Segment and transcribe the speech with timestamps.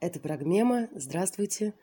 [0.00, 0.88] Это Прогмема.
[0.94, 1.74] Здравствуйте.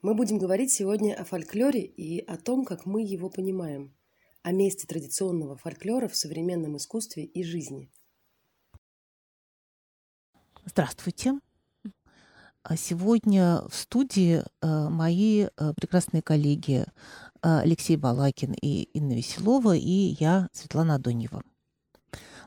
[0.00, 3.94] Мы будем говорить сегодня о фольклоре и о том, как мы его понимаем,
[4.42, 7.90] о месте традиционного фольклора в современном искусстве и жизни.
[10.64, 11.38] Здравствуйте.
[12.62, 16.86] А сегодня в студии э, мои э, прекрасные коллеги э,
[17.42, 21.42] Алексей Балакин и Инна Веселова, и я, Светлана Адоньева.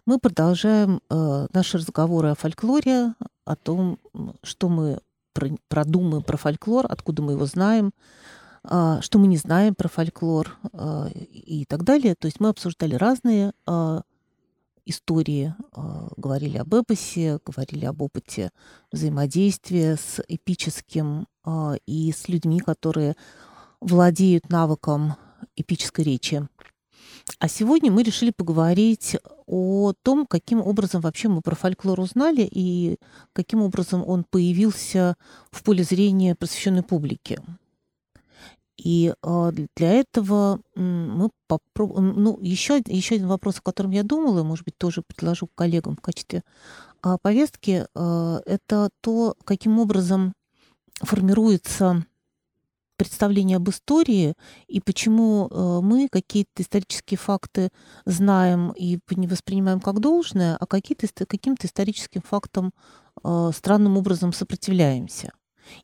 [0.08, 3.14] Мы продолжаем наши разговоры о фольклоре,
[3.46, 4.00] о том,
[4.42, 5.00] что мы
[5.68, 7.92] продумаем про фольклор, откуда мы его знаем,
[8.64, 10.58] что мы не знаем про фольклор
[11.22, 12.16] и так далее.
[12.16, 13.54] То есть мы обсуждали разные
[14.86, 18.52] истории, а, говорили об эпосе, говорили об опыте
[18.92, 23.16] взаимодействия с эпическим а, и с людьми, которые
[23.80, 25.16] владеют навыком
[25.56, 26.48] эпической речи.
[27.40, 32.98] А сегодня мы решили поговорить о том, каким образом вообще мы про фольклор узнали и
[33.34, 35.16] каким образом он появился
[35.52, 37.40] в поле зрения просвещенной публики.
[38.78, 42.14] И э, для этого мы попробуем...
[42.16, 46.02] Ну, еще, еще один вопрос, о котором я думала, может быть, тоже предложу коллегам в
[46.02, 46.44] качестве
[47.04, 50.34] э, повестки, э, это то, каким образом
[51.04, 52.06] формируется
[53.04, 54.36] представление об истории
[54.68, 57.70] и почему э, мы какие-то исторические факты
[58.06, 62.72] знаем и не воспринимаем как должное, а какие-то, каким-то историческим фактам
[63.24, 65.32] э, странным образом сопротивляемся.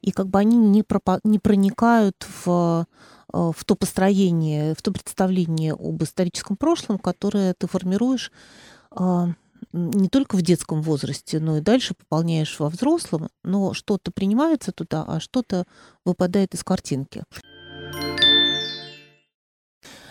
[0.02, 2.86] И как бы они не, пропа- не проникают в,
[3.34, 8.32] э, в то построение, в то представление об историческом прошлом, которое ты формируешь
[8.92, 9.30] а,
[9.72, 15.04] не только в детском возрасте, но и дальше пополняешь во взрослом, но что-то принимается туда,
[15.08, 15.66] а что-то
[16.06, 17.24] выпадает из картинки.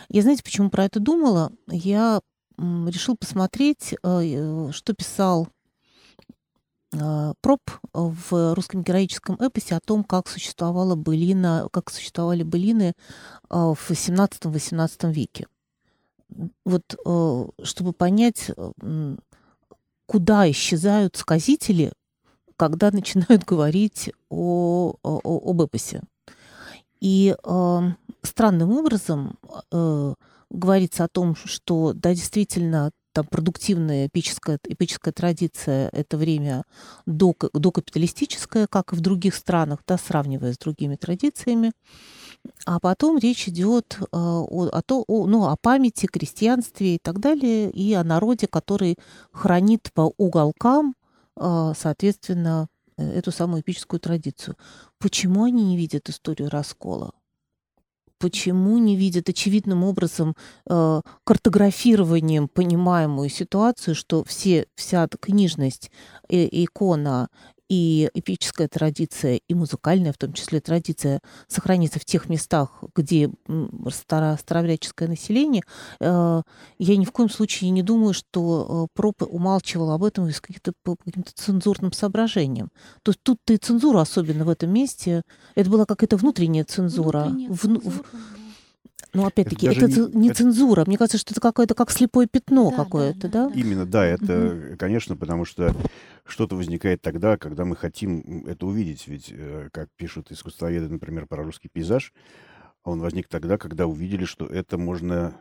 [0.09, 1.53] Я знаете, почему про это думала?
[1.69, 2.21] Я
[2.59, 5.49] решил посмотреть, э, что писал
[6.95, 7.61] а, проб
[7.93, 12.95] в русском героическом эпосе о том, как существовала былина, как существовали былины
[13.51, 15.47] в XVII-XVIII веке.
[16.65, 16.85] Вот
[17.63, 18.51] чтобы понять,
[20.07, 21.93] куда исчезают сказители,
[22.57, 26.03] когда начинают говорить о, о, об эпосе.
[27.01, 27.81] И э,
[28.23, 29.39] странным образом
[29.71, 30.15] э,
[30.51, 36.65] говорится о том, что да, действительно там продуктивная эпическая, эпическая традиция— это время
[37.07, 41.73] до, докапиталистическое, как и в других странах, да, сравнивая с другими традициями.
[42.65, 47.21] А потом речь идет э, о, о, то, о, ну, о памяти, крестьянстве и так
[47.21, 48.97] далее, и о народе, который
[49.33, 50.95] хранит по уголкам,
[51.37, 54.57] э, соответственно, э, эту самую эпическую традицию.
[54.99, 57.13] Почему они не видят историю раскола?
[58.19, 60.35] почему не видят очевидным образом
[60.65, 65.91] картографированием понимаемую ситуацию, что все, вся книжность,
[66.29, 67.29] э, икона
[67.69, 73.31] и эпическая традиция, и музыкальная, в том числе, традиция сохранится в тех местах, где
[73.91, 74.39] старо
[75.09, 75.63] население,
[76.01, 76.43] э,
[76.79, 80.73] я ни в коем случае не думаю, что э, Проп умалчивал об этом из каких-то
[80.83, 82.71] по каким-то цензурным соображениям.
[83.03, 85.23] То есть тут-то и цензура, особенно в этом месте,
[85.55, 87.25] это была какая-то внутренняя цензура.
[87.25, 88.05] Внутренняя цензура.
[89.17, 90.85] Ну, опять-таки, это, это не, не цензура.
[90.87, 93.55] Мне кажется, что это какое-то как слепое пятно да, какое-то, да, да?
[93.55, 94.77] Именно, да, это, угу.
[94.79, 95.75] конечно, потому что
[96.27, 99.09] что-то возникает тогда, когда мы хотим это увидеть.
[99.09, 102.13] Ведь, э, как пишут искусствоведы, например, про русский пейзаж,
[102.85, 105.35] он возник тогда, когда увидели, что это можно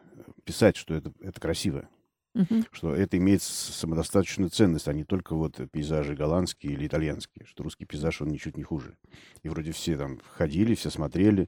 [0.45, 1.87] писать, что это, это красиво.
[2.33, 2.63] Угу.
[2.71, 7.45] Что это имеет самодостаточную ценность, а не только вот пейзажи голландские или итальянские.
[7.45, 8.95] Что русский пейзаж, он ничуть не хуже.
[9.43, 11.47] И вроде все там ходили, все смотрели,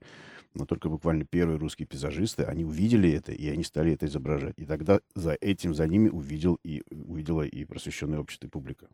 [0.57, 4.55] но только буквально первые русские пейзажисты, они увидели это, и они стали это изображать.
[4.57, 8.87] И тогда за этим, за ними увидел и, увидела и просвещенное общество и публика.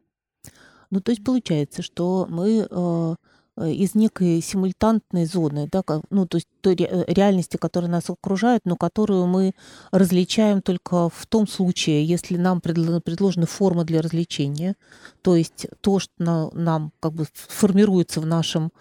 [0.89, 3.15] Ну, то есть получается, что мы э,
[3.57, 8.61] э из некой симультантной зоны, да, ну, то есть той э, реальности, которая нас окружает,
[8.65, 9.53] но которую мы
[9.91, 14.75] различаем только в том случае, если нам предложена форма для развлечения,
[15.21, 18.71] то есть то, что нам как бы формируется в нашем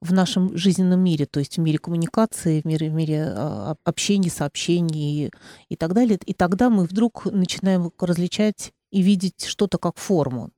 [0.00, 4.30] в нашем жизненном мире, то есть в мире коммуникации, в мире, в мире а, общения,
[4.30, 5.30] сообщений и,
[5.68, 6.18] и так далее.
[6.24, 10.50] И тогда мы вдруг начинаем различать и видеть что-то как форму.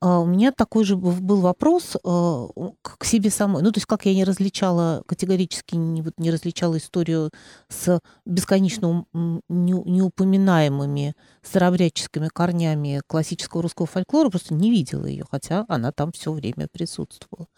[0.00, 2.48] А, у меня такой же был вопрос а,
[2.82, 3.62] к себе самой.
[3.62, 7.30] Ну, то есть как я не различала, категорически не, вот, не различала историю
[7.68, 9.06] с бесконечно
[9.48, 16.68] неупоминаемыми старообрядческими корнями классического русского фольклора, просто не видела ее, хотя она там все время
[16.70, 17.48] присутствовала.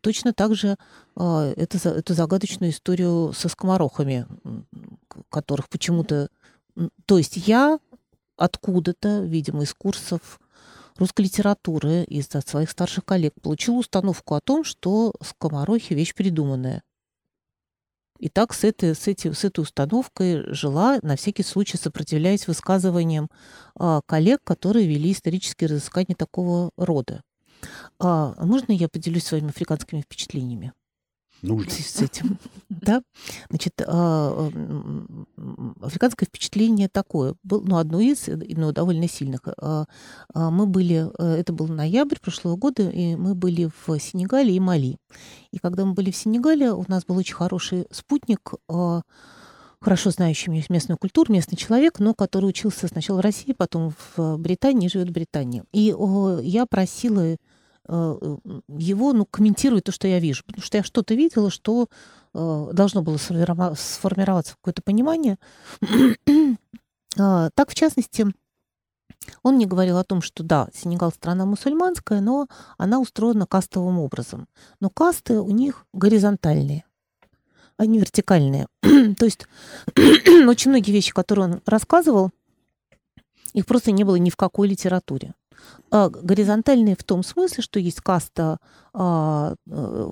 [0.00, 0.76] Точно так же
[1.16, 4.26] а, это, эту загадочную историю со скоморохами,
[5.30, 6.28] которых почему-то...
[7.06, 7.78] То есть я
[8.36, 10.40] откуда-то, видимо, из курсов
[10.96, 16.82] русской литературы из от своих старших коллег получила установку о том, что скоморохи– вещь придуманная.
[18.18, 23.28] И так с этой, с, эти, с этой установкой жила, на всякий случай сопротивляясь высказываниям
[23.74, 27.22] а, коллег, которые вели исторические разыскания такого рода.
[27.98, 30.72] А, можно я поделюсь своими африканскими впечатлениями?
[31.42, 31.70] Нужно.
[31.70, 32.38] с этим.
[32.68, 33.02] Да?
[33.50, 34.50] Значит, а,
[35.82, 39.42] африканское впечатление такое, ну, одно из, но довольно сильных.
[39.46, 39.84] А,
[40.32, 44.60] а, мы были, э, это был ноябрь прошлого года, и мы были в Сенегале и
[44.60, 44.96] Мали.
[45.52, 48.54] И когда мы были в Сенегале, у нас был очень хороший спутник,
[49.80, 54.88] хорошо знающий местную культуру, местный человек, но который учился сначала в России, потом в Британии,
[54.88, 55.64] живет в Британии.
[55.72, 55.94] И
[56.42, 57.36] я просила
[57.88, 60.44] его ну, комментирует то, что я вижу.
[60.46, 61.88] Потому что я что-то видела, что
[62.34, 65.38] э, должно было сформироваться какое-то понимание.
[67.18, 68.26] А, так, в частности,
[69.42, 72.48] он мне говорил о том, что да, Сенегал страна мусульманская, но
[72.78, 74.48] она устроена кастовым образом.
[74.80, 76.86] Но касты у них горизонтальные,
[77.76, 78.66] они вертикальные.
[78.82, 79.46] То есть
[79.96, 82.30] очень многие вещи, которые он рассказывал,
[83.52, 85.34] их просто не было ни в какой литературе.
[85.90, 88.58] А, горизонтальные в том смысле, что есть каста
[88.94, 90.10] а, э,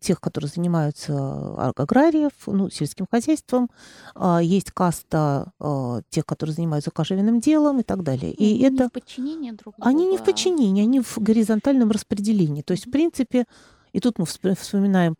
[0.00, 3.70] тех, которые занимаются аграриев, ну, сельским хозяйством,
[4.14, 8.32] а, есть каста а, тех, которые занимаются кожевенным делом и так далее.
[8.32, 8.84] И, и они это...
[8.84, 9.88] не в подчинении друг другу?
[9.88, 12.62] Они не в подчинении, они в горизонтальном распределении.
[12.62, 13.44] То есть, в принципе,
[13.92, 15.14] и тут мы вспоминаем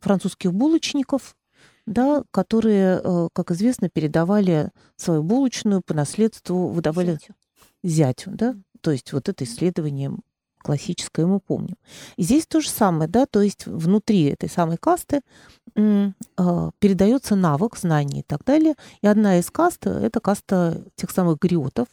[0.00, 1.36] французских булочников,
[1.86, 7.34] да, которые, э, как известно, передавали свою булочную по наследству, выдавали зятю,
[7.82, 8.54] зятю да,
[8.84, 10.12] то есть вот это исследование
[10.62, 11.76] классическое мы помним.
[12.16, 15.22] И здесь то же самое, да, то есть внутри этой самой касты
[15.74, 16.10] э,
[16.78, 18.74] передается навык, знание и так далее.
[19.00, 21.88] И одна из каст— это каста тех самых гриотов,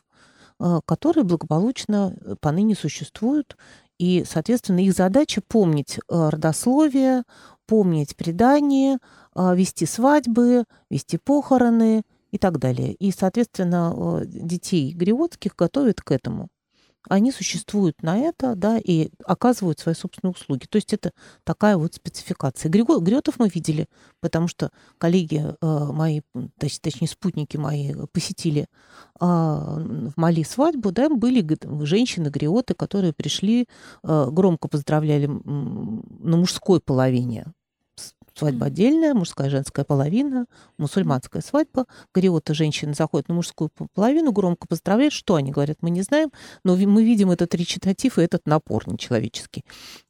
[0.60, 3.56] э, которые благополучно э, поныне существуют.
[3.98, 7.24] И, соответственно, их задача помнить э, родословие,
[7.68, 8.98] помнить предание,
[9.36, 12.94] э, вести свадьбы, вести похороны и так далее.
[12.94, 16.50] И, соответственно, э, детей гриотских готовят к этому
[17.10, 20.66] они существуют на это, да, и оказывают свои собственные услуги.
[20.70, 21.12] То есть это
[21.44, 22.70] такая вот спецификация.
[22.70, 23.88] Григо, Гретов мы видели,
[24.20, 26.22] потому что коллеги э, мои,
[26.60, 31.46] точ, точнее спутники мои посетили э, в Мали свадьбу, да, были
[31.84, 33.68] женщины-гриоты, которые пришли,
[34.04, 37.46] э, громко поздравляли на мужской половине
[38.34, 40.46] Свадьба отдельная, мужская женская половина,
[40.78, 41.86] мусульманская свадьба.
[42.14, 45.14] Гориота женщины заходят на мужскую половину, громко поздравляют.
[45.14, 46.32] Что они говорят, мы не знаем,
[46.64, 49.66] но мы видим этот речитатив и этот напор нечеловеческий.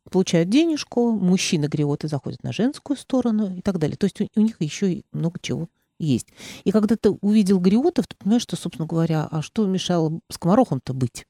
[0.09, 3.97] Получают денежку, мужчины гриоты заходят на женскую сторону и так далее.
[3.97, 6.27] То есть у, них еще и много чего есть.
[6.63, 11.25] И когда ты увидел гриотов, ты понимаешь, что, собственно говоря, а что мешало скоморохам-то быть?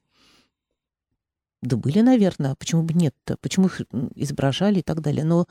[1.62, 2.56] Да были, наверное.
[2.56, 3.36] Почему бы нет-то?
[3.40, 3.82] Почему их
[4.16, 5.24] изображали и так далее?
[5.24, 5.46] Но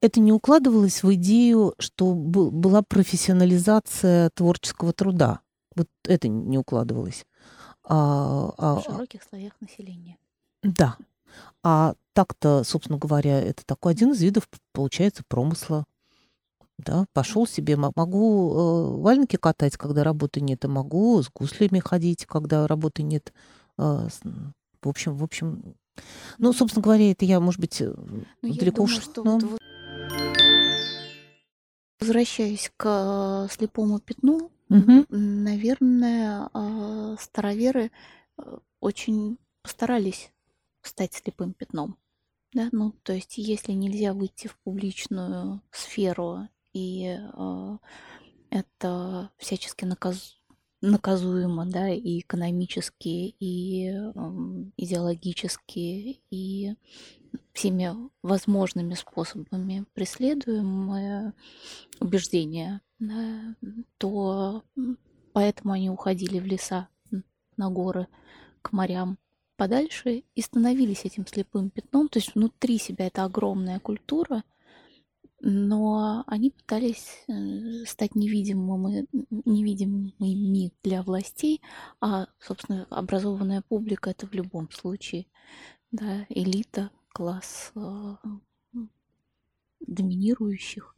[0.00, 5.40] это не укладывалось в идею, что была профессионализация творческого труда.
[5.74, 7.26] Вот это не укладывалось.
[7.84, 10.16] А, а, в широких слоях населения.
[10.62, 10.96] Да.
[11.62, 15.84] А так-то, собственно говоря, это такой один из видов, получается, промысла.
[16.78, 22.24] Да, пошел себе, могу э, валенки катать, когда работы нет, а могу с гуслями ходить,
[22.24, 23.32] когда работы нет.
[23.76, 25.74] В общем, в общем,
[26.38, 27.92] ну, собственно говоря, это я, может быть, э,
[28.42, 29.00] ну, далеко ушла.
[29.00, 29.38] Что но...
[29.38, 29.60] вот,
[32.00, 35.06] возвращаясь к э, слепому пятну, угу.
[35.08, 37.90] наверное, э, староверы
[38.80, 40.32] очень постарались
[40.82, 41.96] стать слепым пятном.
[42.52, 42.68] Да?
[42.72, 47.78] Ну, то есть, если нельзя выйти в публичную сферу, и э,
[48.50, 50.37] это всячески наказ
[50.80, 53.88] наказуемо, да, и экономически, и
[54.76, 56.74] идеологически, и
[57.52, 61.34] всеми возможными способами преследуемое
[62.00, 63.54] убеждение, да,
[63.98, 64.62] то
[65.32, 66.88] поэтому они уходили в леса,
[67.56, 68.06] на горы,
[68.62, 69.18] к морям
[69.56, 72.08] подальше и становились этим слепым пятном.
[72.08, 74.44] То есть внутри себя это огромная культура–
[75.40, 79.06] но они пытались э, стать невидимыми,
[79.44, 81.62] невидимыми для властей,
[82.00, 85.26] а, собственно, образованная публика это в любом случае,
[85.92, 88.16] да, элита, класс э,
[89.80, 90.94] доминирующих.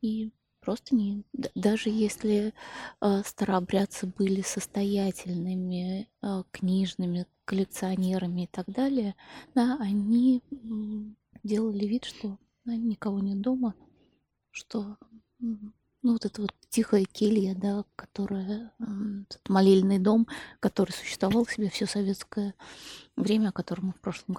[0.00, 1.24] И просто не...
[1.54, 2.52] Даже если
[3.00, 9.14] э, старообрядцы были состоятельными, э, книжными, коллекционерами и так далее,
[9.54, 10.42] да, они
[11.44, 12.38] делали вид, что
[12.76, 13.74] никого нет дома,
[14.50, 14.96] что
[16.02, 20.28] ну, вот это вот тихая келья, да, которая, этот молельный дом,
[20.60, 22.54] который существовал себе все советское
[23.16, 24.34] время, о котором мы в прошлом,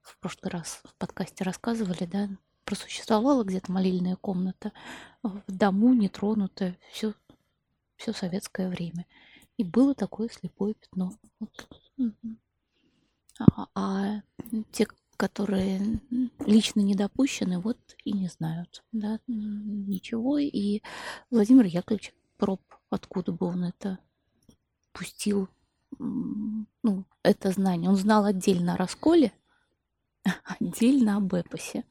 [0.00, 2.28] в прошлый раз в подкасте рассказывали, да,
[2.64, 4.72] просуществовала где-то молельная комната
[5.22, 7.14] в дому, нетронутая, все,
[7.96, 9.06] все советское время.
[9.56, 11.12] И было такое слепое пятно.
[11.40, 11.68] Вот.
[13.38, 14.22] А, а
[14.70, 14.86] те,
[15.22, 16.00] которые
[16.40, 20.38] лично не допущены, вот и не знают да, ничего.
[20.38, 20.82] И
[21.30, 22.60] Владимир Яковлевич Проб,
[22.90, 24.00] откуда бы он это
[24.92, 25.48] пустил,
[25.96, 27.88] ну, это знание.
[27.88, 29.32] Он знал отдельно о расколе,
[30.58, 31.84] отдельно об эпосе.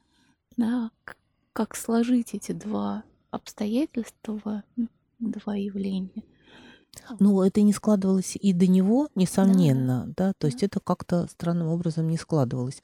[0.58, 0.90] Да,
[1.54, 4.62] как сложить эти два обстоятельства,
[5.18, 6.22] два явления.
[7.18, 10.32] Ну, это не складывалось и до него, несомненно, да, да?
[10.36, 12.82] то есть это как-то странным образом не складывалось.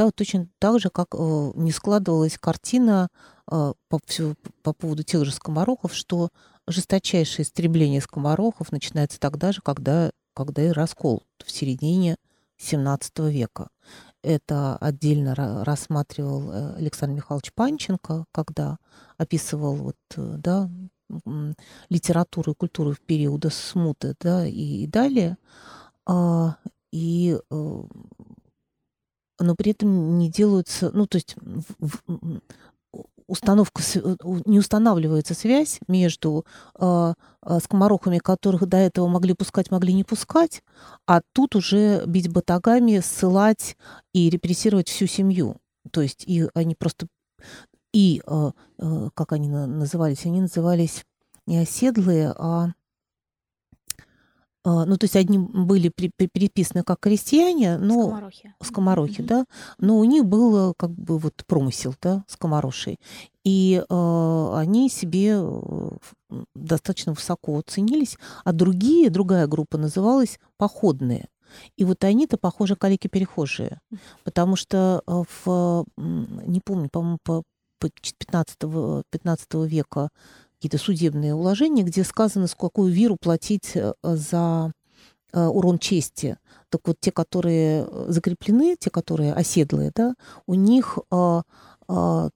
[0.00, 3.08] Да, точно так же, как э, не складывалась картина
[3.52, 4.00] э, по,
[4.62, 6.30] по поводу тех же скоморохов, что
[6.66, 12.16] жесточайшее истребление скоморохов начинается тогда же, когда, когда и раскол в середине
[12.58, 13.68] XVII века.
[14.22, 15.34] Это отдельно
[15.66, 18.78] рассматривал э, Александр Михайлович Панченко, когда
[19.18, 20.70] описывал вот, э, да,
[21.90, 25.36] литературу и культуру в периоды смуты да, и, далее.
[26.06, 26.56] А,
[26.90, 27.38] и
[29.40, 31.36] но при этом не делаются, ну, то есть
[33.26, 34.16] установка, э,
[34.46, 36.44] не устанавливается связь между
[36.78, 37.14] э,
[37.62, 40.62] скоморохами, которых до этого могли пускать, могли не пускать,
[41.06, 43.76] а тут уже бить батагами, ссылать
[44.12, 45.56] и репрессировать всю семью.
[45.90, 47.06] То есть и они просто...
[47.92, 50.26] И, э, э, как они назывались?
[50.26, 51.04] Они назывались
[51.46, 52.72] не оседлые, а а,
[54.64, 59.26] ну, то есть одни были при, при, переписаны как крестьяне, но скоморохи, скоморохи mm-hmm.
[59.26, 59.44] да,
[59.78, 62.98] но у них был как бы вот промысел, да, скоморошей.
[63.44, 65.90] И э, они себе э,
[66.54, 71.28] достаточно высоко ценились, а другие, другая группа называлась походные.
[71.76, 73.80] И вот они-то, похоже, калики-перехожие,
[74.24, 77.42] потому что э, в, не помню, по-моему, по
[77.80, 78.58] 15,
[79.10, 80.10] 15 века
[80.60, 84.70] какие-то судебные уложения, где сказано, с какую виру платить э, за
[85.32, 86.36] э, урон чести.
[86.68, 90.14] Так вот, те, которые э, закреплены, те, которые оседлые, да,
[90.46, 90.98] у них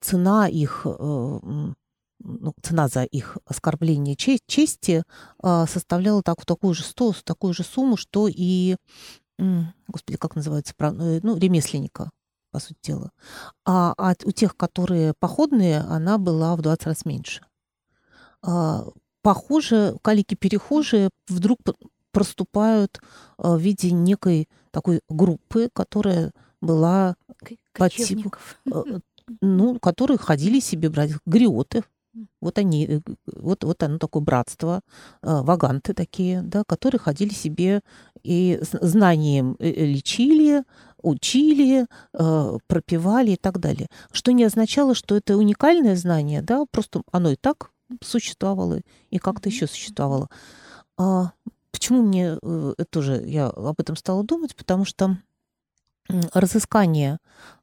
[0.01, 5.03] цена их ну, цена за их оскорбление чести
[5.41, 8.75] составляла так, такую, же, сто, такую же сумму, что и,
[9.87, 12.09] господи, как называется, ну, ремесленника,
[12.51, 13.11] по сути дела.
[13.63, 17.41] А, а у тех, которые походные, она была в 20 раз меньше.
[18.45, 18.85] А,
[19.21, 21.59] похоже, калики-перехожие вдруг
[22.11, 23.01] проступают
[23.37, 27.15] а, в виде некой такой группы, которая была
[27.73, 28.31] по типу,
[28.71, 28.83] а,
[29.41, 31.83] ну, которые ходили себе брать гриоты.
[32.39, 34.79] Вот они, э, вот, вот оно такое братство,
[35.21, 37.81] ваганты такие, да, которые ходили себе
[38.23, 40.63] и знанием э, э, лечили,
[41.01, 43.87] учили, пропивали и так далее.
[44.13, 47.69] Что не означало, что это уникальное знание, да, просто оно и так
[48.01, 50.29] существовало и как-то еще существовало.
[50.97, 51.31] А
[51.71, 54.55] почему мне э, это тоже я об этом стала думать?
[54.55, 55.17] Потому что
[56.33, 57.19] разыскание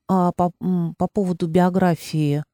[0.09, 0.53] а, по,
[0.99, 2.45] по поводу биографии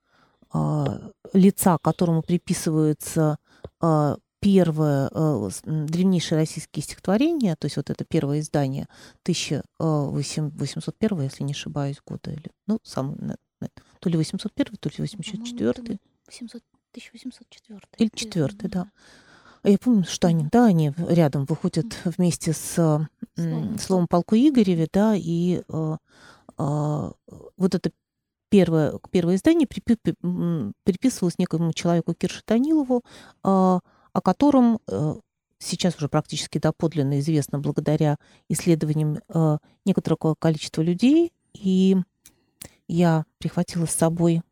[0.50, 3.38] а, лица, которому приписывается
[3.80, 8.86] а, первое, а, древнейшее российское стихотворение, то есть вот это первое издание
[9.22, 13.16] 1801, если не ошибаюсь, года, или, ну, сам,
[14.00, 15.98] то ли 801, то ли 804.
[16.26, 17.80] 800 1804.
[17.98, 18.90] Или четвертый, да.
[19.64, 22.74] Я помню, что они, да, они рядом выходят вместе с
[23.36, 25.96] словом, словом полку Игореве, да, и э,
[26.58, 27.12] э,
[27.56, 27.90] вот это
[28.48, 33.02] первое, первое издание приписывалось некому человеку Кирше Данилову, э,
[33.42, 35.16] о котором э,
[35.58, 38.16] сейчас уже практически доподлинно известно благодаря
[38.48, 41.32] исследованиям э, некоторого количества людей.
[41.54, 41.96] И
[42.86, 44.42] я прихватила с собой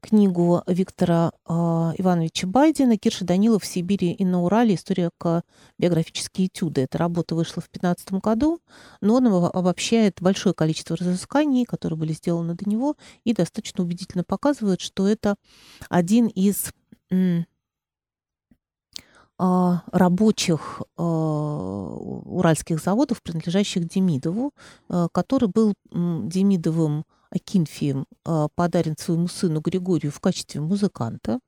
[0.00, 4.74] книгу Виктора э, Ивановича Байдина «Кирша Данилов в Сибири и на Урале.
[4.74, 5.44] История как
[5.78, 6.82] биографические этюды».
[6.82, 8.60] Эта работа вышла в 2015 году,
[9.00, 14.80] но он обобщает большое количество разысканий, которые были сделаны до него, и достаточно убедительно показывает,
[14.80, 15.36] что это
[15.88, 16.72] один из
[19.38, 24.54] а, рабочих а, уральских заводов, принадлежащих Демидову,
[25.12, 27.04] который был Демидовым
[27.36, 31.38] Акинфием а, подарен своему сыну Григорию в качестве музыканта,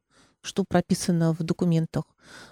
[0.41, 2.05] что прописано в документах,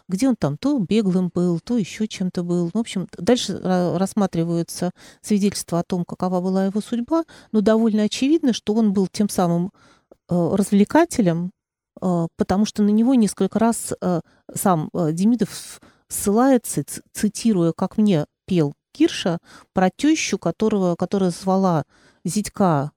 [0.09, 2.71] где он там то беглым был, то еще чем-то был.
[2.73, 4.90] В общем, дальше рассматриваются
[5.23, 9.73] свидетельства о том, какова была его судьба, но довольно очевидно, что он был тем самым
[10.28, 11.52] а, развлекателем,
[12.00, 14.21] э, потому что на него несколько раз э,
[14.55, 19.38] сам э, Демидов ссылается, цитируя, как мне пел Кирша,
[19.73, 21.85] про тещу, которого, которая звала
[22.25, 22.90] Зитька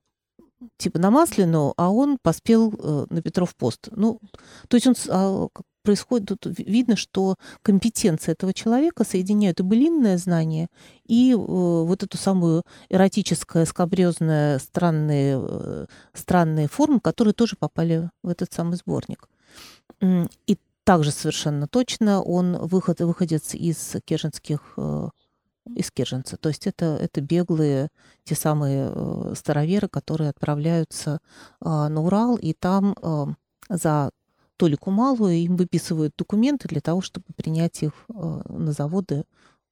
[0.78, 3.90] типа на Масляную, а он поспел э, на Петров пост.
[3.92, 4.20] Ну,
[4.68, 5.48] то есть он а,
[5.84, 10.68] происходит, тут видно, что компетенция этого человека соединяет и былинное знание,
[11.06, 18.30] и э, вот эту самую эротическое, скабрезное, странные, э, странные формы, которые тоже попали в
[18.30, 19.28] этот самый сборник.
[20.02, 25.10] И также совершенно точно он выход, выходец из кеженских э,
[25.76, 26.38] из Кирженца.
[26.38, 27.90] То есть это, это беглые,
[28.24, 31.20] те самые э, староверы, которые отправляются
[31.62, 33.26] э, на Урал, и там э,
[33.70, 34.12] за
[34.58, 39.24] толику малую им выписывают документы для того, чтобы принять их э, на заводы,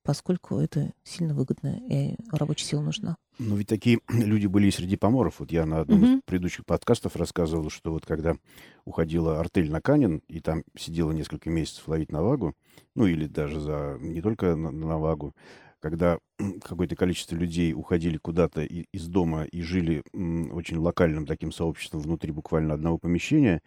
[0.01, 3.17] поскольку это сильно выгодно, и рабочая сила нужна.
[3.39, 5.39] Ну, ведь такие люди были и среди поморов.
[5.39, 6.17] Вот я на одном mm-hmm.
[6.19, 8.37] из предыдущих подкастов рассказывал, что вот когда
[8.85, 12.53] уходила артель на Канин, и там сидела несколько месяцев ловить навагу,
[12.95, 15.35] ну, или даже за не только на, на навагу,
[15.79, 16.19] когда
[16.63, 22.73] какое-то количество людей уходили куда-то из дома и жили очень локальным таким сообществом внутри буквально
[22.73, 23.61] одного помещения,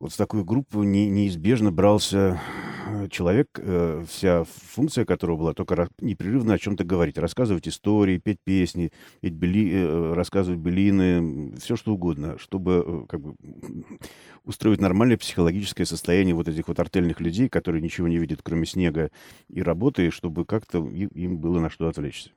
[0.00, 2.40] вот в такую группу не, неизбежно брался
[2.88, 8.38] э, человек, э, вся функция которого была только непрерывно о чем-то говорить, рассказывать истории, петь
[8.42, 13.34] песни, петь бели, э, рассказывать белины, все что угодно, чтобы как бы
[14.44, 19.10] устроить нормальное психологическое состояние вот этих вот артельных людей, которые ничего не видят, кроме снега
[19.48, 22.30] и работы, чтобы как-то им было на что отвлечься.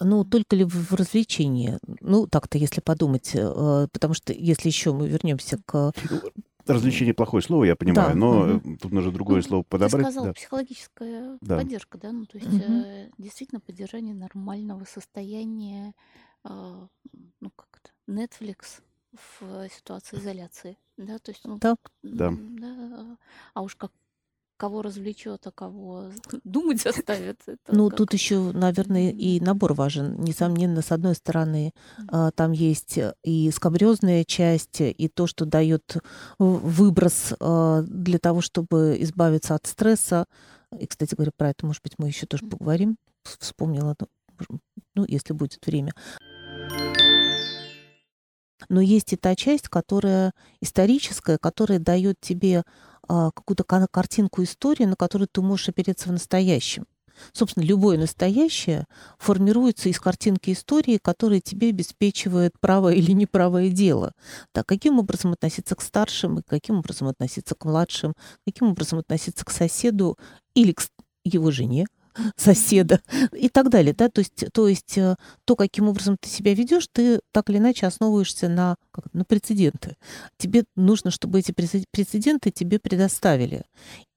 [0.00, 1.78] Ну, только ли в развлечении?
[2.00, 3.32] Ну, так-то, если подумать.
[3.34, 5.92] Э, потому что если еще мы вернемся к
[6.66, 8.14] развлечение плохое слово, я понимаю, да.
[8.14, 8.76] но угу.
[8.80, 10.06] тут нужно другое ну, слово подобрать.
[10.06, 10.32] Ты сказал, да.
[10.32, 11.56] психологическая да.
[11.58, 12.62] поддержка, да, ну то есть угу.
[12.62, 15.94] э, действительно поддержание нормального состояния,
[16.44, 16.86] э,
[17.40, 21.76] ну как то Netflix в ситуации изоляции, да, то есть ну, да.
[22.02, 22.32] Да.
[22.32, 23.16] да,
[23.54, 23.92] а уж как
[24.60, 26.10] кого развлечет, а кого
[26.44, 27.40] думать заставит.
[27.68, 27.96] ну, как...
[27.96, 30.20] тут еще, наверное, и набор важен.
[30.20, 32.32] Несомненно, с одной стороны, mm-hmm.
[32.32, 35.96] там есть и скобрезная часть, и то, что дает
[36.38, 40.26] выброс а, для того, чтобы избавиться от стресса.
[40.78, 42.98] И, кстати говоря, про это, может быть, мы еще тоже поговорим.
[43.24, 43.96] Вспомнила,
[44.94, 45.92] ну, если будет время.
[48.68, 52.64] Но есть и та часть, которая историческая, которая дает тебе
[53.08, 56.86] а, какую-то картинку истории, на которую ты можешь опереться в настоящем.
[57.32, 58.86] Собственно, любое настоящее
[59.18, 64.12] формируется из картинки истории, которая тебе обеспечивает правое или неправое дело.
[64.52, 68.14] Так, каким образом относиться к старшим, и каким образом относиться к младшим,
[68.46, 70.18] каким образом относиться к соседу
[70.54, 70.82] или к
[71.24, 71.86] его жене,
[72.36, 73.00] соседа
[73.32, 73.94] и так далее.
[73.94, 74.08] Да?
[74.08, 77.86] То, есть, то есть э, то, каким образом ты себя ведешь, ты так или иначе
[77.86, 79.96] основываешься на, как, на прецеденты.
[80.36, 83.62] Тебе нужно, чтобы эти прецеденты тебе предоставили.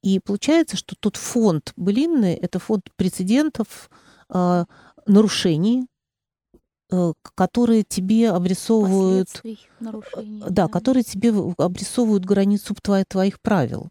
[0.02, 3.90] И получается, что тот фонд былинный— это фонд прецедентов,
[4.30, 4.66] э,
[5.06, 5.88] нарушений,
[6.92, 9.30] э, которые тебе обрисовывают...
[9.80, 13.90] Нарушений, да, да, которые тебе обрисовывают границу твоих, твоих правил.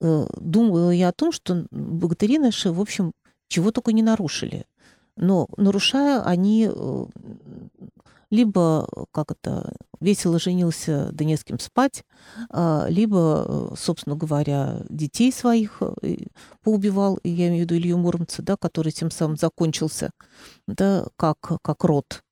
[0.00, 3.12] Э, думала я о том, что богатыри наши, в общем,
[3.48, 4.66] чего только не нарушили.
[5.16, 7.04] Но нарушая, они э,
[8.30, 12.04] либо, как это, весело женился, да не с кем спать,
[12.50, 15.82] а, либо, э, собственно говоря, детей своих
[16.62, 20.10] поубивал, я имею в виду Илью Муромца, да, который тем самым закончился,
[20.66, 22.22] да, как, как род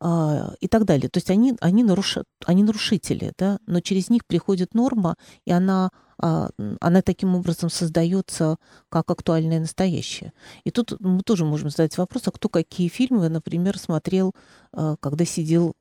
[0.00, 1.08] и так далее.
[1.08, 2.18] То есть они, они, наруш...
[2.44, 8.56] они нарушители, да, но через них приходит норма, и она, а, она таким образом создается
[8.88, 10.32] как актуальное настоящее.
[10.64, 14.34] И тут мы тоже можем задать вопрос, а кто какие фильмы, например, смотрел,
[14.72, 15.74] а, когда сидел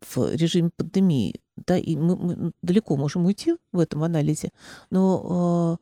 [0.00, 1.40] в режиме пандемии.
[1.56, 4.50] Да, и мы, мы далеко можем уйти в этом анализе,
[4.90, 5.78] но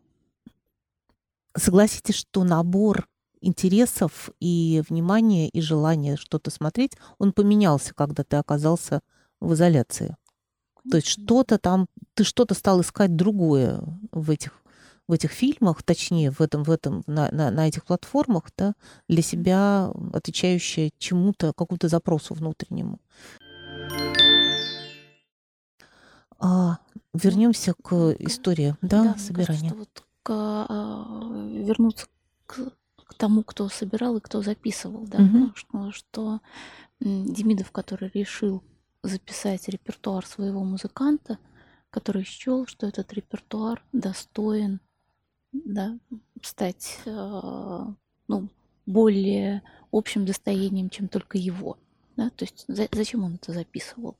[1.56, 3.06] согласитесь, что набор
[3.40, 9.00] интересов и внимания и желания что-то смотреть, он поменялся, когда ты оказался
[9.40, 10.16] в изоляции.
[10.90, 14.52] То есть что-то там, ты что-то стал искать другое в этих
[15.08, 18.74] в этих фильмах, точнее, в этом, в этом, на, на, на этих платформах, да,
[19.08, 23.00] для себя отвечающее чему-то, какому-то запросу внутреннему.
[26.38, 26.78] А,
[27.12, 29.70] вернемся к истории, да, да собирания.
[29.70, 32.06] Кажется, вот к, а, вернуться
[32.46, 32.72] к
[33.10, 35.50] к тому, кто собирал и кто записывал, да, угу.
[35.56, 36.40] что, что
[37.00, 38.62] Демидов, который решил
[39.02, 41.38] записать репертуар своего музыканта,
[41.90, 44.78] который счел, что этот репертуар достоин
[45.52, 45.98] да,
[46.40, 47.80] стать э,
[48.28, 48.48] ну,
[48.86, 51.78] более общим достоянием, чем только его.
[52.16, 52.30] Да?
[52.30, 54.16] То есть за, зачем он это записывал?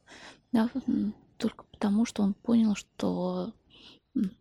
[0.50, 0.68] Да?
[1.36, 3.54] Только потому что он понял, что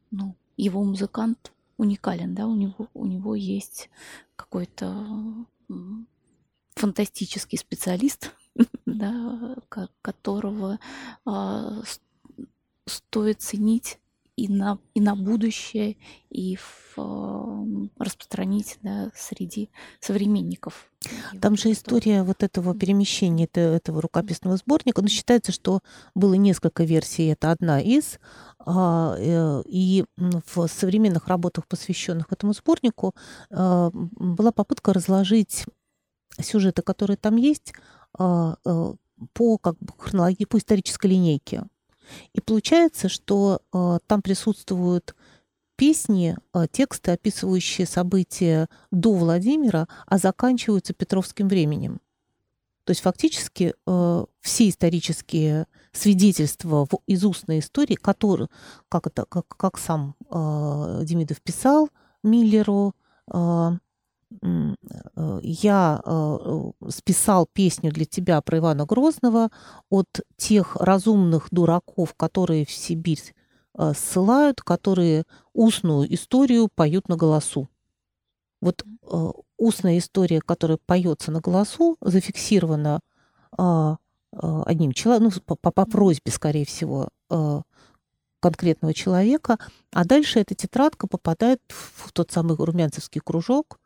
[0.10, 3.90] ну, его музыкант уникален, да, у него, у него есть
[4.36, 5.08] какой-то
[6.76, 8.32] фантастический специалист,
[8.86, 9.56] да,
[10.02, 10.80] которого
[11.26, 11.82] а,
[12.86, 14.00] стоит ценить
[14.40, 15.98] и на, и на будущее,
[16.30, 20.90] и в, э, распространить да, среди современников.
[21.42, 25.02] Там же история вот этого перемещения это, этого рукописного сборника.
[25.02, 25.82] Ну, считается, что
[26.16, 28.20] было несколько версий, это одна из.
[28.60, 33.14] А, э, и в современных работах, посвященных этому сборнику,
[33.50, 35.66] э, была попытка разложить
[36.42, 37.74] сюжеты, которые там есть,
[38.18, 38.94] а, э,
[39.34, 41.64] по как бы хронологии, по исторической линейке.
[42.34, 45.16] И получается, что э, там присутствуют
[45.76, 52.02] песни, э, тексты, описывающие события до Владимира, а заканчиваются Петровским временем.
[52.90, 58.50] То есть фактически э, все исторические свидетельства в, из устной истории, которые,
[58.90, 61.90] как, это, как, как сам э, Демидов писал
[62.24, 62.96] Миллеру,
[63.32, 63.72] э,
[65.42, 69.50] я э, списал песню для тебя про Ивана Грозного
[69.90, 73.34] от тех разумных дураков, которые в Сибирь
[73.78, 77.70] э, ссылают, которые устную историю поют на голосу.
[78.62, 78.84] Вот
[79.58, 83.00] устная история, которая поется на голосу, зафиксирована
[84.32, 87.08] одним человеком, ну, по, по просьбе, скорее всего,
[88.42, 89.58] конкретного человека,
[89.92, 93.79] а дальше эта тетрадка попадает в тот самый румянцевский кружок,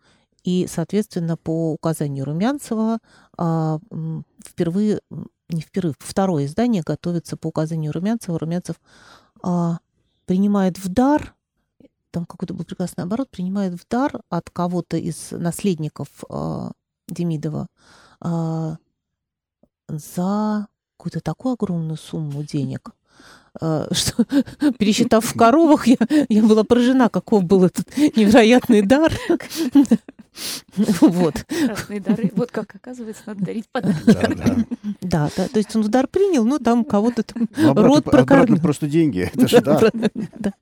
[0.44, 3.00] и, соответственно, по указанию Румянцева
[3.38, 3.80] а,
[4.46, 5.00] впервые,
[5.50, 8.38] не впервые, второе издание готовится по указанию Румянцева.
[8.38, 8.76] Румянцев
[9.42, 9.80] а,
[10.26, 11.34] принимает в дар,
[12.12, 16.72] там какой-то был прекрасный оборот, принимает в дар от кого-то из наследников а,
[17.08, 17.68] Демидова
[19.90, 22.92] за какую-то такую огромную сумму денег,
[23.54, 24.24] что,
[24.80, 25.98] пересчитав в коровах, я,
[26.30, 29.12] я была поражена, каков был этот невероятный дар.
[31.02, 31.46] Вот.
[31.48, 32.32] Красные дары.
[32.36, 34.02] Вот как оказывается, надо дарить подарки.
[35.02, 35.48] Да, да.
[35.48, 38.60] То есть он удар принял, но там кого-то там ну, рот прокормил.
[38.60, 39.32] просто деньги.
[39.34, 40.54] Это же да.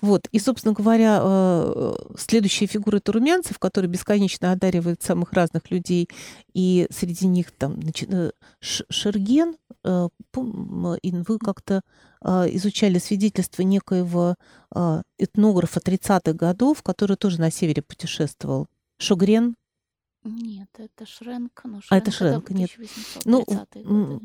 [0.00, 0.28] Вот.
[0.32, 6.08] И, собственно говоря, э, следующая фигура это Румянцев, который бесконечно одаривает самых разных людей.
[6.54, 11.82] И среди них там э, Шерген, э, вы как-то
[12.22, 14.34] изучали свидетельство некоего
[15.18, 18.68] этнографа 30-х годов, который тоже на севере путешествовал.
[19.00, 19.56] Шугрен?
[20.22, 21.62] Нет, это Шренк.
[21.64, 22.68] Ну, а это Шренк, нет.
[23.24, 24.20] Ну, годы,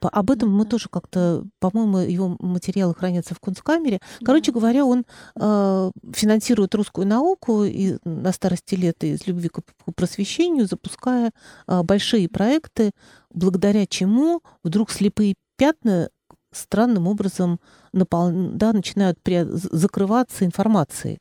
[0.00, 0.08] да.
[0.10, 0.70] об этом да, мы да.
[0.70, 3.98] тоже как-то, по-моему, его материалы хранятся в Кунсткамере.
[4.22, 4.60] Короче да.
[4.60, 10.66] говоря, он э, финансирует русскую науку и на старости лет из любви к, к просвещению,
[10.66, 11.32] запуская
[11.66, 12.90] э, большие проекты,
[13.32, 16.10] благодаря чему вдруг слепые пятна
[16.52, 17.58] странным образом
[17.94, 18.30] напол...
[18.32, 19.46] да, начинают при...
[19.48, 21.18] закрываться информацией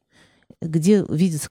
[0.62, 1.50] где видятся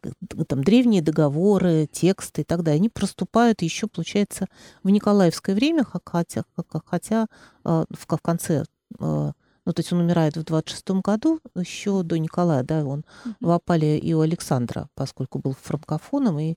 [0.48, 4.46] там древние договоры, тексты и так далее, они проступают еще, получается,
[4.82, 6.44] в Николаевское время, хотя,
[6.86, 7.26] хотя
[7.64, 8.64] а, в конце
[8.98, 9.32] а,
[9.66, 13.34] ну, то есть он умирает в 26 году, еще до Николая, да, он mm-hmm.
[13.40, 16.54] в опале и у Александра, поскольку был франкофоном, и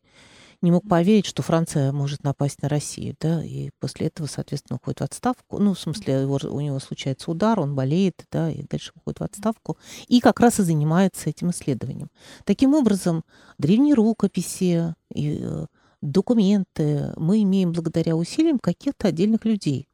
[0.62, 5.00] не мог поверить, что Франция может напасть на Россию, да, и после этого, соответственно, уходит
[5.00, 5.58] в отставку.
[5.60, 9.24] Ну, в смысле, его, у него случается удар, он болеет, да, и дальше уходит в
[9.24, 12.10] отставку, и как раз и занимается этим исследованием.
[12.44, 13.24] Таким образом,
[13.58, 15.66] древние рукописи и э,
[16.02, 19.88] документы мы имеем благодаря усилиям каких-то отдельных людей.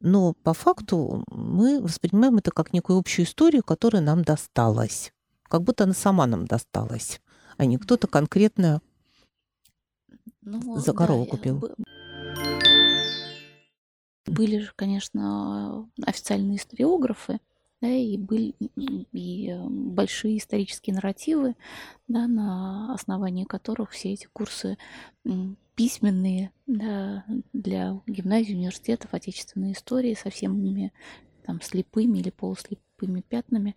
[0.00, 5.12] Но по факту мы воспринимаем это как некую общую историю, которая нам досталась.
[5.44, 7.20] Как будто она сама нам досталась,
[7.56, 8.80] а не кто-то конкретно
[10.42, 11.70] ну, за корову да, купил.
[14.26, 17.40] Были же, конечно, официальные историографы,
[17.80, 18.54] да, и были
[19.12, 21.56] и э, большие исторические нарративы,
[22.06, 24.78] да, на основании которых все эти курсы
[25.74, 30.92] письменные да, для гимназий, университетов, отечественной истории со всеми
[31.44, 33.74] там слепыми или полуслепыми пятнами,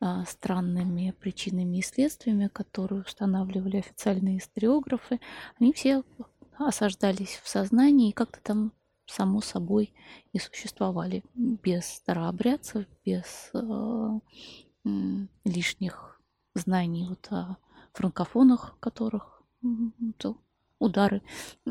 [0.00, 5.20] а, странными причинами и следствиями, которые устанавливали официальные историографы,
[5.58, 6.02] они все
[6.58, 8.72] осаждались в сознании и как-то там
[9.06, 9.92] само собой
[10.32, 14.20] и существовали без старообрядцев, без э,
[15.44, 16.20] лишних
[16.54, 17.58] знаний вот о
[17.92, 19.42] франкофонах, которых
[20.18, 20.38] то
[20.78, 21.22] удары
[21.66, 21.70] э,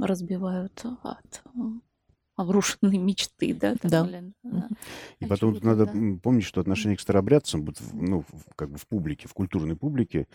[0.00, 1.42] разбивают от
[2.36, 3.74] обрушенные мечты, да?
[3.76, 4.04] Там, да.
[4.04, 4.34] Блин,
[5.20, 5.92] и потом тут надо да?
[6.22, 10.28] помнить, что отношение к старообрядцам, вот, ну, как бы в публике, в культурной публике,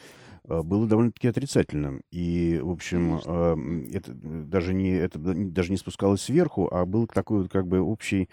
[0.46, 2.02] а, было довольно-таки отрицательным.
[2.12, 3.88] И, в общем, Конечно.
[3.94, 8.30] это даже не, это даже не спускалось сверху, а был такой вот как бы общий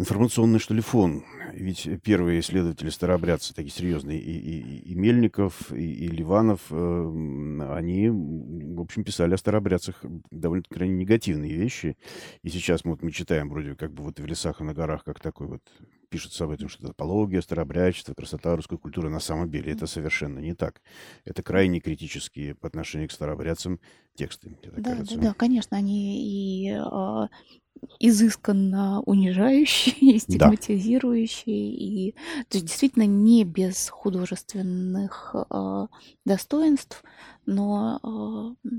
[0.00, 1.24] информационный, что ли, фон.
[1.52, 8.08] Ведь первые исследователи старообрядцы, такие серьезные, и, и, и Мельников, и, и Ливанов, э, они,
[8.08, 11.96] в общем, писали о старообрядцах довольно крайне негативные вещи.
[12.42, 15.04] И сейчас мы, вот, мы читаем вроде как бы вот в лесах и на горах,
[15.04, 15.62] как такой вот
[16.08, 19.10] пишется об этом, что это апология, старообрядчество, красота русской культуры.
[19.10, 20.80] На самом деле это совершенно не так.
[21.24, 23.80] Это крайне критические по отношению к старообрядцам
[24.14, 25.16] тексты, да, кажется.
[25.16, 26.80] Да, да, конечно, они и
[27.98, 31.76] изысканно унижающие, стигматизирующие, да.
[31.84, 32.12] и
[32.48, 35.86] то есть действительно не без художественных э,
[36.24, 37.02] достоинств,
[37.46, 38.70] но э,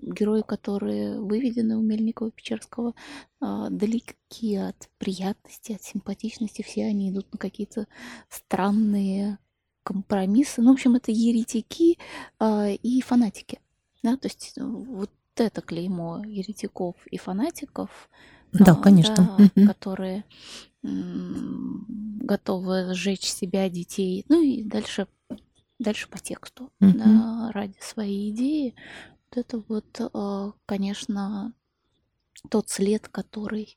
[0.00, 2.94] герои, которые выведены у Мельникова-Печерского,
[3.40, 7.86] э, далеки от приятности, от симпатичности, все они идут на какие-то
[8.28, 9.38] странные
[9.82, 10.60] компромиссы.
[10.60, 11.98] Ну, в общем, это еретики
[12.40, 13.60] э, и фанатики.
[14.02, 18.08] Да, то есть вот это клеймо еретиков и фанатиков,
[18.52, 19.36] да, конечно.
[19.38, 19.66] Да, угу.
[19.66, 20.24] которые
[20.82, 25.06] готовы сжечь себя, детей, ну и дальше,
[25.78, 26.98] дальше по тексту, угу.
[26.98, 28.74] да, ради своей идеи.
[29.30, 31.52] Вот это вот, а, конечно,
[32.50, 33.76] тот след, который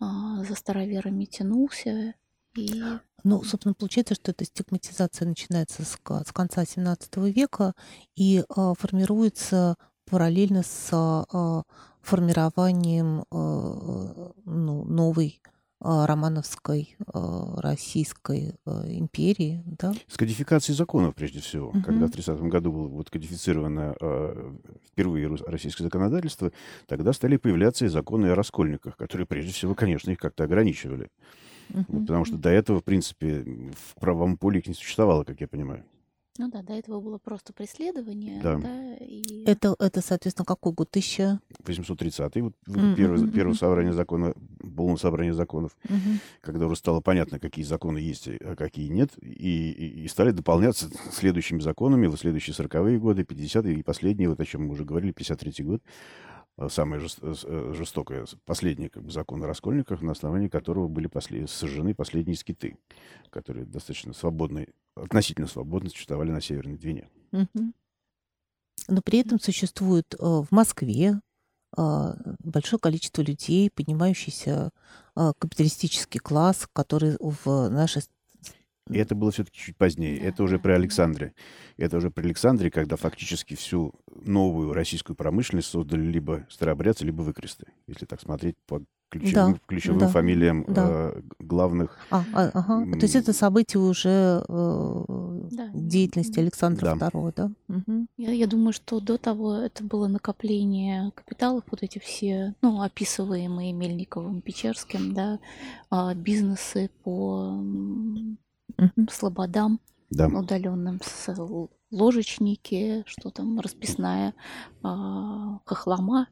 [0.00, 2.14] а, за староверами тянулся.
[2.56, 2.82] И...
[3.24, 7.74] Ну, собственно, получается, что эта стигматизация начинается с, с конца XVII века
[8.14, 9.76] и а, формируется
[10.10, 11.62] параллельно с а,
[12.00, 15.40] формированием а, ну, новой
[15.80, 19.94] а, романовской российской империи, да?
[20.08, 21.68] С кодификацией законов, прежде всего.
[21.68, 21.82] Угу.
[21.82, 23.94] Когда в 30 году было вот кодифицировано
[24.90, 26.52] впервые российское законодательство,
[26.86, 31.10] тогда стали появляться и законы о раскольниках, которые, прежде всего, конечно, их как-то ограничивали.
[31.70, 32.00] Угу.
[32.00, 33.44] Потому что до этого, в принципе,
[33.76, 35.84] в правом поле их не существовало, как я понимаю.
[36.38, 38.40] Ну да, до этого было просто преследование.
[38.40, 38.56] Да.
[38.58, 39.44] да и...
[39.44, 40.88] это, это, соответственно, какой год?
[40.88, 41.40] Тысяча...
[41.64, 42.94] 830-й, вот mm-hmm.
[42.94, 44.34] первое, первое собрание закона,
[44.76, 46.20] полное собрание законов, mm-hmm.
[46.40, 50.88] когда уже стало понятно, какие законы есть, а какие нет, и, и, и стали дополняться
[51.12, 55.12] следующими законами, в следующие 40-е годы, 50-е и последние, вот о чем мы уже говорили,
[55.12, 55.82] 53-й год,
[56.58, 61.48] Э, самое э, жестокое, последний как бы, закон о раскольниках, на основании которого были послед...
[61.48, 62.76] сожжены последние скиты,
[63.30, 64.66] которые достаточно свободно,
[65.02, 67.08] относительно свободно существовали на Северной Двине.
[67.32, 71.20] Но при этом существует э, в Москве
[71.76, 74.70] большое количество людей, поднимающийся
[75.14, 78.02] капиталистический класс, который в нашей
[78.90, 80.18] и это было все-таки чуть позднее.
[80.18, 81.34] Это уже при Александре.
[81.76, 87.66] Это уже при Александре, когда фактически всю новую российскую промышленность создали либо старообрядцы, либо выкресты.
[87.86, 90.86] Если так смотреть по ключевым, да, ключевым да, фамилиям да.
[90.88, 91.96] Э, главных.
[92.10, 92.98] А, а, ага.
[92.98, 95.04] То есть это событие уже э,
[95.50, 95.70] да.
[95.72, 97.08] деятельности Александра да.
[97.08, 97.50] II, да?
[97.68, 98.06] Угу.
[98.16, 103.72] Я, я думаю, что до того это было накопление капиталов, вот эти все, ну, описываемые
[103.72, 105.38] Мельниковым, Печерским, да,
[105.90, 107.52] э, бизнесы по
[108.78, 109.08] Мгм.
[109.10, 110.28] слободам Да.
[110.28, 111.34] удаленным, с
[111.90, 114.34] ложечники, что там, расписная
[114.82, 116.28] а, хохлома,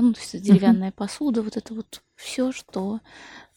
[0.00, 3.00] ну, то есть деревянная посуда, вот это вот все, что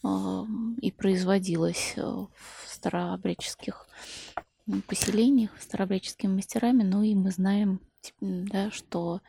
[0.02, 0.44] а,
[0.80, 2.28] и производилось э, в
[2.66, 3.86] старообрядческих
[4.86, 7.80] поселениях, старообрядческими мастерами, ну и мы знаем,
[8.20, 9.22] да, что,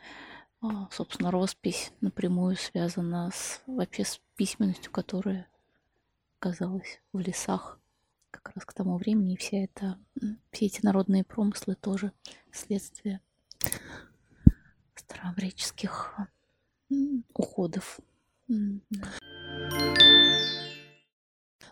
[0.61, 5.47] а, собственно, роспись напрямую связана с вообще с письменностью, которая
[6.39, 7.79] оказалась в лесах
[8.31, 9.97] как раз к тому времени, и вся эта,
[10.51, 12.11] все эти народные промыслы тоже
[12.51, 13.21] следствие
[14.95, 16.15] старообрядческих
[17.34, 17.99] уходов.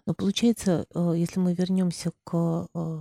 [0.05, 2.99] Но получается, э, если мы вернемся к э,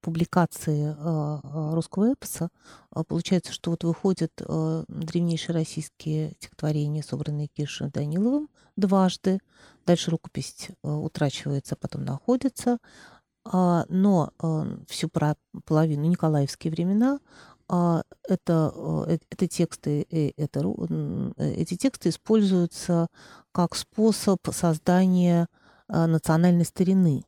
[0.00, 2.48] публикации э, русского эпоса,
[3.08, 9.40] получается, что вот выходят древнейшие российские стихотворения, собранные Кишем Даниловым дважды,
[9.86, 12.78] Дальше рукопись э, утрачивается, потом находится.
[13.44, 15.08] А, но э, всю
[15.64, 17.20] половину Николаевские времена
[17.68, 18.72] а, это,
[19.08, 20.74] э, это тексты, это,
[21.38, 23.08] эти тексты используются
[23.52, 25.48] как способ создания
[25.88, 27.24] национальной старины.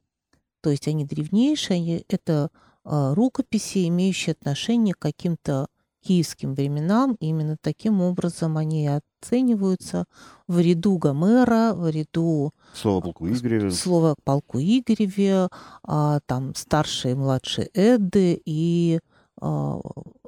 [0.61, 2.51] То есть они древнейшие, они, это
[2.85, 5.69] рукописи, имеющие отношение к каким-то
[6.03, 7.17] киевским временам.
[7.21, 10.05] И именно таким образом они оцениваются
[10.47, 12.53] в ряду Гомера, в ряду...
[12.75, 13.71] Слово полку Игореве.
[13.71, 15.49] Слово полку Игореве,
[15.83, 19.01] а, там старшие и младшие Эдды и
[19.41, 19.81] а,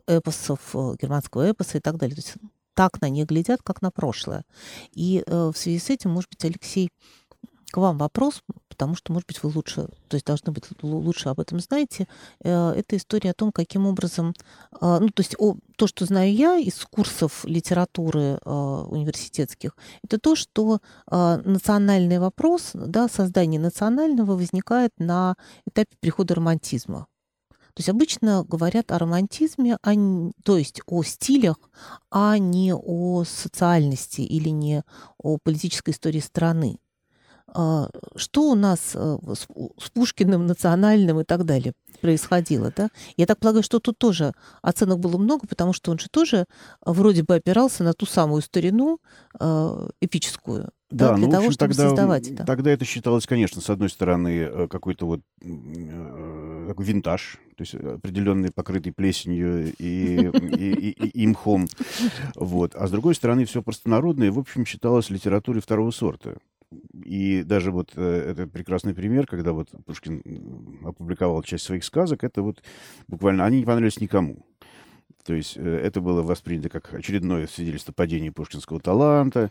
[0.07, 2.17] эпосов, э, германского эпоса и так далее.
[2.17, 2.35] То есть
[2.75, 4.45] так на них глядят, как на прошлое.
[4.93, 6.91] И а, в связи с этим, может быть, Алексей
[7.71, 11.39] к вам вопрос, потому что, может быть, вы лучше, то есть должны быть лучше об
[11.39, 12.09] этом знаете.
[12.43, 14.35] Э, это история о том, каким образом,
[14.81, 20.81] ну, то есть о, то, что знаю я из курсов литературы университетских, это то, что
[21.09, 25.37] национальный вопрос, да, создание национального возникает на
[25.67, 27.07] этапе прихода романтизма.
[27.81, 29.95] То есть обычно говорят о романтизме, а,
[30.45, 31.57] то есть о стилях,
[32.11, 34.83] а не о социальности или не
[35.16, 36.77] о политической истории страны.
[37.55, 42.90] А, что у нас э, с Пушкиным, национальным и так далее происходило, да?
[43.16, 46.45] Я так полагаю, что тут тоже оценок было много, потому что он же тоже
[46.85, 48.99] вроде бы опирался на ту самую старину
[49.38, 52.45] э, эпическую, да, да, для ну, того, общем, чтобы тогда, создавать это.
[52.45, 55.21] Тогда это считалось, конечно, с одной стороны, э, какой-то вот
[56.71, 61.67] такой винтаж, то есть определенный покрытый плесенью и, и, и, и, мхом.
[62.37, 62.77] Вот.
[62.77, 66.37] А с другой стороны, все простонародное, в общем, считалось литературой второго сорта.
[67.05, 70.23] И даже вот э, этот прекрасный пример, когда вот Пушкин
[70.85, 72.63] опубликовал часть своих сказок, это вот
[73.09, 74.47] буквально они не понравились никому.
[75.25, 79.51] То есть э, это было воспринято как очередное свидетельство падения пушкинского таланта.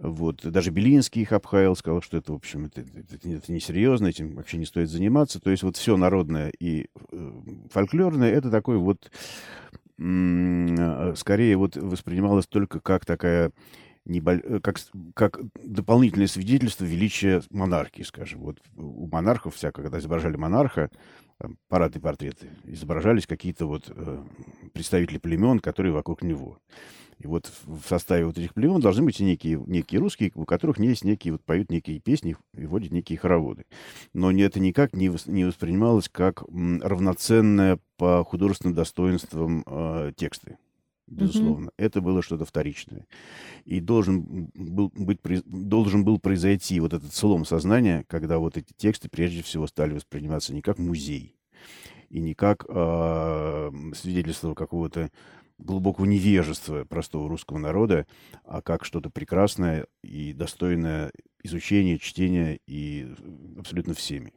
[0.00, 0.48] Вот.
[0.48, 4.56] Даже Белинский их обхаял, сказал, что это, в общем, это, это, это несерьезно, этим вообще
[4.56, 5.40] не стоит заниматься.
[5.40, 7.32] То есть вот все народное и э,
[7.70, 9.10] фольклорное, это такой вот,
[11.16, 13.52] скорее вот воспринималось только как такая.
[14.08, 14.78] Э, как,
[15.14, 18.40] как дополнительное свидетельство величия монархии, скажем.
[18.40, 20.90] Вот у монархов всяко, когда изображали монарха,
[21.68, 24.24] парады портреты, изображались какие-то вот э,
[24.72, 26.58] представители племен, которые вокруг него.
[27.18, 30.78] И вот в составе вот этих племен должны быть и некие, некие русские, у которых
[30.78, 33.64] есть некие, вот поют некие песни и водят некие хороводы.
[34.14, 40.58] Но это никак не, не воспринималось как равноценное по художественным достоинствам э, тексты
[41.10, 41.68] безусловно.
[41.68, 41.74] Mm-hmm.
[41.78, 43.06] Это было что-то вторичное.
[43.64, 49.08] И должен был, быть, должен был произойти вот этот слом сознания, когда вот эти тексты
[49.08, 51.34] прежде всего стали восприниматься не как музей
[52.08, 55.10] и не как э, свидетельство какого-то
[55.58, 58.06] глубокого невежества простого русского народа,
[58.44, 61.10] а как что-то прекрасное и достойное
[61.42, 63.12] изучения, чтения и
[63.58, 64.32] абсолютно всеми.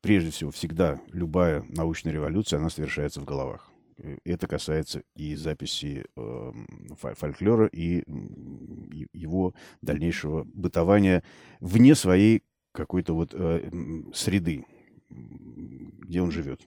[0.00, 3.70] Прежде всего, всегда любая научная революция, она совершается в головах.
[3.98, 6.52] Э, это касается и записи э,
[6.96, 11.22] фольклора, и, и его дальнейшего бытования
[11.60, 13.70] вне своей какой-то вот э,
[14.12, 14.66] среды,
[15.08, 16.66] где он живет.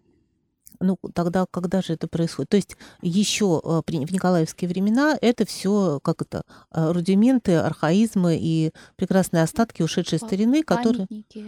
[0.80, 2.50] Ну, тогда когда же это происходит?
[2.50, 8.72] То есть еще э, в Николаевские времена это все как это э, рудименты, архаизмы и
[8.96, 11.46] прекрасные остатки ушедшей старины, которые Памятники.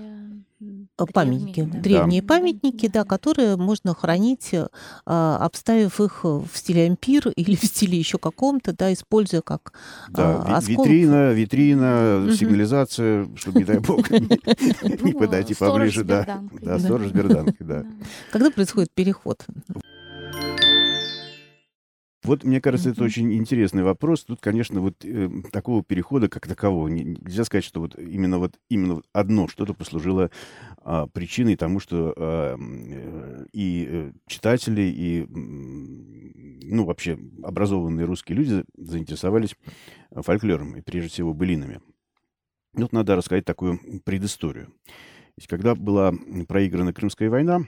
[1.00, 1.80] э, памятники, древние, да.
[1.82, 2.28] древние Да.
[2.28, 4.52] памятники, да, которые можно хранить,
[5.06, 9.74] обставив их в стиле ампир или в стиле еще каком-то, да, используя как
[10.10, 10.88] Да, а, осколок.
[10.88, 12.34] витрина, витрина, Мгм.
[12.34, 14.10] сигнализация, чтобы, не дай бог,
[15.04, 16.42] не подойти поближе, да.
[16.62, 17.84] Да, сторож с берданкой, да.
[17.84, 17.90] Да.
[18.32, 19.46] Когда происходит переход?
[22.26, 23.08] Вот, мне кажется, это Мгм.
[23.08, 24.26] очень интересный вопрос.
[24.26, 28.60] Тут, конечно, вот э, такого перехода как такового не- нельзя сказать, что вот именно вот
[28.70, 30.30] именно вот одно что-то послужило
[30.84, 38.64] а, причиной тому, что а, э, и э, читатели, и ну вообще образованные русские люди
[38.78, 39.56] заинтересовались
[40.12, 41.82] а, фольклором и прежде всего былинами.
[42.76, 44.72] Тут надо рассказать такую предысторию.
[45.48, 46.14] Когда была
[46.48, 47.62] проиграна Крымская война,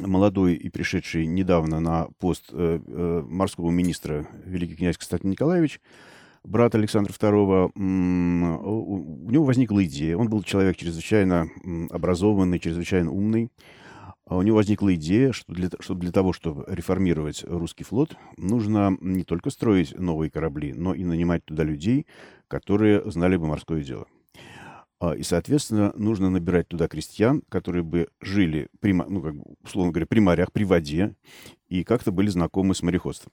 [0.00, 5.80] молодой и пришедший недавно на пост э, э, морского министра великий князь Константин Николаевич,
[6.44, 10.16] брат Александра II, у, него возникла идея.
[10.16, 11.48] Он был человек чрезвычайно
[11.90, 13.50] образованный, чрезвычайно умный.
[14.26, 18.96] А У него возникла идея, что для, что для того, чтобы реформировать русский флот, нужно
[19.00, 22.06] не только строить новые корабли, но и нанимать туда людей,
[22.46, 24.06] которые знали бы морское дело.
[25.00, 29.92] А, И, соответственно, нужно набирать туда крестьян, которые бы жили, при, ну, как бы, условно
[29.92, 31.16] говоря, при морях, при воде,
[31.68, 33.32] и как-то были знакомы с мореходством.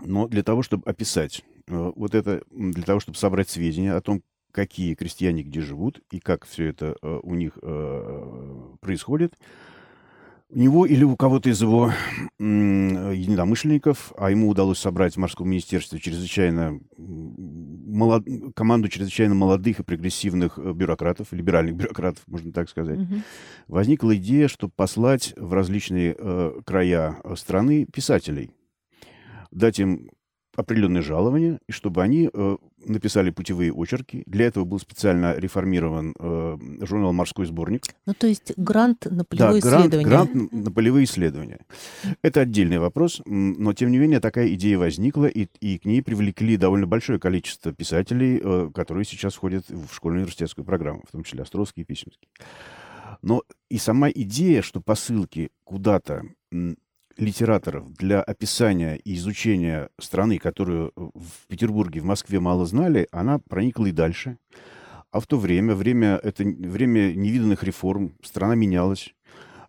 [0.00, 4.22] Но для того, чтобы описать э, вот это, для того, чтобы собрать сведения о том,
[4.52, 9.34] какие крестьяне где живут и как все это э, у них э, происходит,
[10.50, 11.92] у него или у кого-то из его
[12.38, 16.80] единомышленников, а ему удалось собрать в морском министерстве чрезвычайно
[17.88, 23.22] молод- команду чрезвычайно молодых и прогрессивных э, бюрократов, либеральных бюрократов, можно так сказать, Мгм.
[23.66, 28.50] возникла идея, чтобы послать в различные э, края э, страны писателей,
[29.50, 30.10] дать им
[30.58, 34.24] определенное жалование, и чтобы они э, написали путевые очерки.
[34.26, 37.84] Для этого был специально реформирован э, журнал «Морской сборник».
[38.06, 40.08] Ну, то есть грант на полевые да, грант, исследования.
[40.08, 41.60] грант на полевые исследования.
[42.22, 46.56] Это отдельный вопрос, но, тем не менее, такая идея возникла, и, и к ней привлекли
[46.56, 51.42] довольно большое количество писателей, э, которые сейчас входят в школьную университетскую программу, в том числе
[51.42, 52.28] Островский и Писемский.
[53.22, 56.24] Но и сама идея, что посылки куда-то
[57.18, 63.86] литераторов для описания и изучения страны, которую в Петербурге, в Москве мало знали, она проникла
[63.86, 64.38] и дальше.
[65.10, 69.14] А в то время, время, это время невиданных реформ, страна менялась,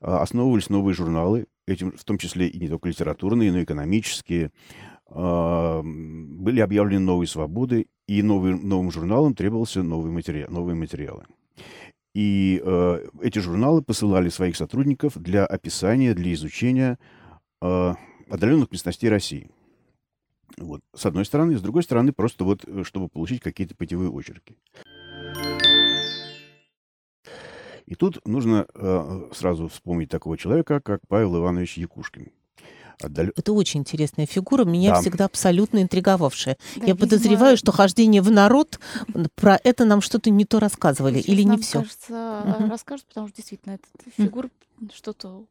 [0.02, 4.52] а, основывались новые журналы, этим, в том числе и не только литературные, но и экономические.
[5.08, 11.26] А, были объявлены новые свободы, и новый, новым журналам требовался новый материал, новые материалы.
[12.16, 16.98] И э, эти журналы посылали своих сотрудников для описания, для изучения
[17.62, 17.94] э,
[18.30, 19.50] отдаленных местностей России.
[20.58, 20.82] Вот.
[20.96, 21.58] С одной стороны.
[21.58, 24.58] С другой стороны, просто вот, э, чтобы получить какие-то путевые очерки.
[27.86, 32.32] И тут нужно э, сразу вспомнить такого человека, как Павел Иванович Якушкин.
[33.02, 33.28] Отдал...
[33.36, 35.02] Это очень интересная фигура, меня да.
[35.02, 36.58] всегда абсолютно интриговавшая.
[36.76, 37.00] Да, Я видимо...
[37.00, 38.80] подозреваю, что хождение в народ
[39.36, 41.80] про это нам что-то не то рассказывали Сейчас или не все.
[41.80, 42.70] Кажется, угу.
[42.70, 44.50] расскажут, потому что действительно эта фигура
[44.94, 45.46] что-то.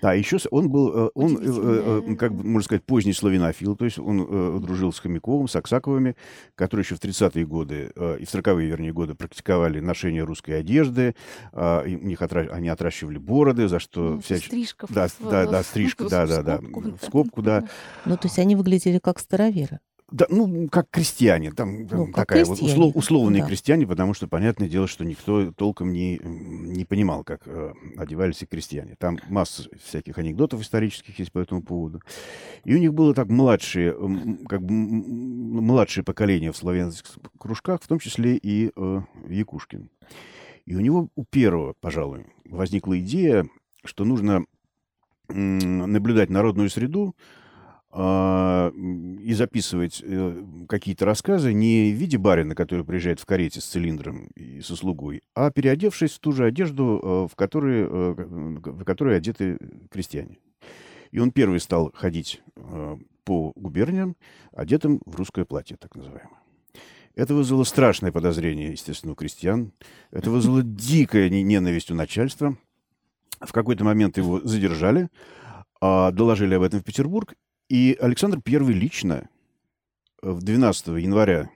[0.00, 3.84] Да, еще он был, э, он, э, э, как бы, можно сказать, поздний славянофил, то
[3.84, 6.16] есть он дружил с Хомяковым, с Аксаковыми,
[6.54, 11.14] которые еще в 30-е годы и в 40-е, вернее, годы практиковали ношение русской одежды,
[11.52, 12.48] а, у них отра...
[12.52, 14.14] они отращивали бороды, за что...
[14.14, 14.36] Ну, вся...
[14.36, 14.86] Стрижка.
[14.90, 15.30] Да, в...
[15.30, 17.68] да, да, стрижка, да, да, да, в скобку, да.
[18.04, 19.80] Ну, то есть они выглядели как староверы.
[20.12, 22.60] Да, ну, как крестьяне, там, ну, как такая крестьяне.
[22.60, 23.48] вот услов, условные да.
[23.48, 28.46] крестьяне, потому что понятное дело, что никто толком не, не понимал, как э, одевались и
[28.46, 28.94] крестьяне.
[28.98, 32.02] Там масса всяких анекдотов исторических есть по этому поводу.
[32.64, 33.96] И у них было так младшее,
[34.48, 39.88] как бы младшее поколение в славянских кружках, в том числе и э, Якушкин.
[40.66, 43.46] И у него, у первого, пожалуй, возникла идея,
[43.82, 44.44] что нужно
[45.28, 47.16] э, наблюдать народную среду,
[47.94, 54.28] и записывать э, какие-то рассказы не в виде барина, который приезжает в карете с цилиндром
[54.34, 59.18] и со слугой, а переодевшись в ту же одежду, э, в которой, э, в которой
[59.18, 59.58] одеты
[59.90, 60.38] крестьяне.
[61.10, 62.40] И он первый стал ходить
[63.24, 64.16] по губерниям,
[64.52, 66.40] одетым в русское платье, так называемое.
[67.14, 69.72] Это вызвало страшное подозрение, естественно, у крестьян.
[70.10, 72.56] Это вызвало дикая ненависть у начальства.
[73.40, 75.10] В какой-то момент его задержали,
[75.80, 77.34] а доложили об этом в Петербург,
[77.72, 79.30] и Александр I лично
[80.22, 81.48] э, 12 января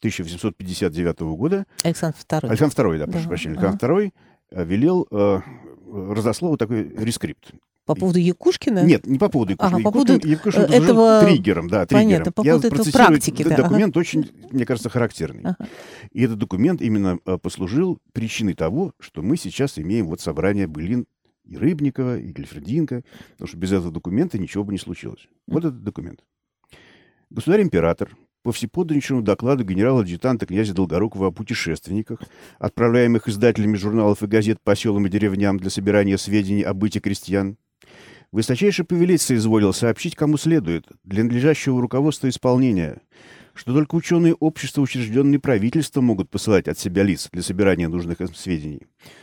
[0.00, 1.66] 1859 года...
[1.84, 2.48] Александр II.
[2.48, 3.12] Александр II, да, да.
[3.12, 3.56] прошу прощения.
[3.56, 4.12] Александр II
[4.50, 5.40] э, велел, э,
[5.86, 7.52] разослал вот такой рескрипт.
[7.84, 8.82] По поводу Якушкина?
[8.82, 9.76] Нет, не по поводу Якушкина.
[9.76, 11.20] Ага, по поводу Якушкин этого...
[11.20, 12.08] триггером, да, триггером.
[12.08, 13.44] Понятно, по поводу этого практики.
[13.44, 14.00] Да, документ ага.
[14.00, 15.42] очень, мне кажется, характерный.
[15.44, 15.68] Ага.
[16.10, 21.06] И этот документ именно послужил причиной того, что мы сейчас имеем вот собрание былин
[21.46, 25.28] и Рыбникова, и Гельфрединка, потому что без этого документа ничего бы не случилось.
[25.46, 26.20] Вот этот документ.
[27.30, 32.20] Государь-император по всеподданничному докладу генерала-адъютанта князя Долгорукова о путешественниках,
[32.60, 37.56] отправляемых издателями журналов и газет по селам и деревням для собирания сведений о быте крестьян,
[38.30, 43.00] высочайше повелиться изволил сообщить, кому следует, для надлежащего руководства исполнения,
[43.56, 48.34] что только ученые общества, учрежденные правительством, могут посылать от себя лиц для собирания нужных им
[48.34, 48.82] сведений,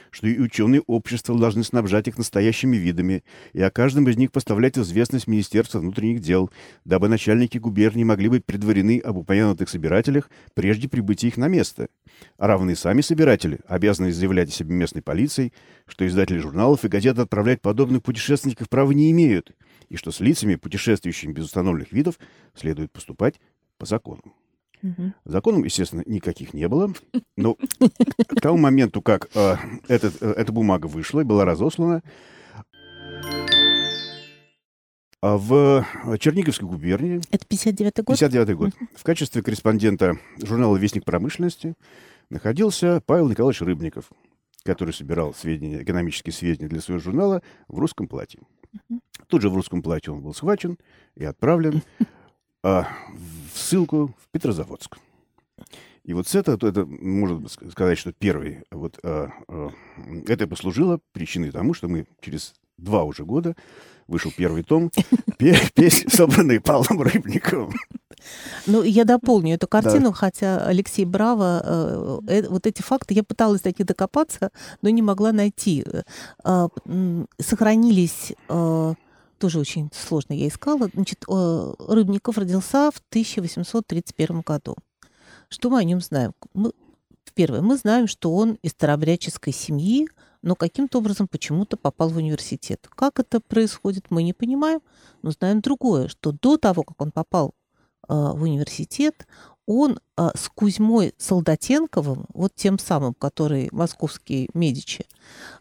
[0.10, 3.24] что и ученые общества должны снабжать их настоящими видами
[3.54, 6.50] и о каждом из них поставлять известность Министерства внутренних дел,
[6.84, 11.88] дабы начальники губернии могли быть предварены об упомянутых собирателях прежде прибытия их на место.
[12.38, 15.54] А равные сами собиратели обязаны заявлять о себе местной полицией,
[15.86, 19.52] что издатели журналов и газет отправлять подобных путешественников права не имеют,
[19.90, 22.18] и что с лицами, путешествующими без установленных видов,
[22.56, 23.36] следует поступать
[23.78, 24.22] по закону.
[24.84, 25.14] Угу.
[25.26, 26.94] Законов, естественно, никаких не было.
[27.38, 29.56] Но к тому моменту, как э,
[29.88, 32.04] этот, э, эта бумага вышла и была разослана,
[35.22, 35.86] а в
[36.20, 37.22] Черниговской губернии...
[37.32, 38.18] Это 59-й год?
[38.18, 38.70] 59-й год.
[38.72, 38.88] Uh-huh.
[38.94, 41.76] В качестве корреспондента журнала «Вестник промышленности»
[42.30, 44.12] находился Павел Николаевич Рыбников,
[44.66, 48.42] который собирал сведения, экономические сведения для своего журнала в русском платье.
[48.76, 49.00] Uh-huh.
[49.28, 50.78] Тут же в русском платье он был схвачен
[51.16, 51.84] и отправлен
[52.62, 54.98] а, в ссылку в Петрозаводск.
[56.04, 59.70] И вот с этого, это можно сказать, что первый, вот а, а,
[60.28, 63.56] это послужило причиной тому, что мы через два уже года
[64.08, 64.92] вышел первый том
[65.38, 67.74] песни, собранные Павлом Рыбниковым.
[68.68, 70.14] Ну, я дополню эту картину, да.
[70.14, 74.52] хотя Алексей Браво, э, э, вот эти факты, я пыталась до них докопаться,
[74.82, 75.86] но не могла найти.
[76.44, 76.68] Э,
[77.40, 78.34] сохранились
[79.44, 80.90] тоже очень сложно я искала.
[80.94, 84.78] Значит, Рыбников родился в 1831 году.
[85.50, 86.32] Что мы о нем знаем?
[86.54, 86.72] Мы,
[87.34, 90.08] первое, мы знаем, что он из старообрядческой семьи,
[90.42, 92.88] но каким-то образом почему-то попал в университет.
[92.96, 94.80] Как это происходит, мы не понимаем,
[95.24, 97.54] но знаем другое, что до того, как он попал
[98.08, 99.28] э, в университет,
[99.66, 105.06] он э, с Кузьмой Солдатенковым, вот тем самым, который московский Медичи,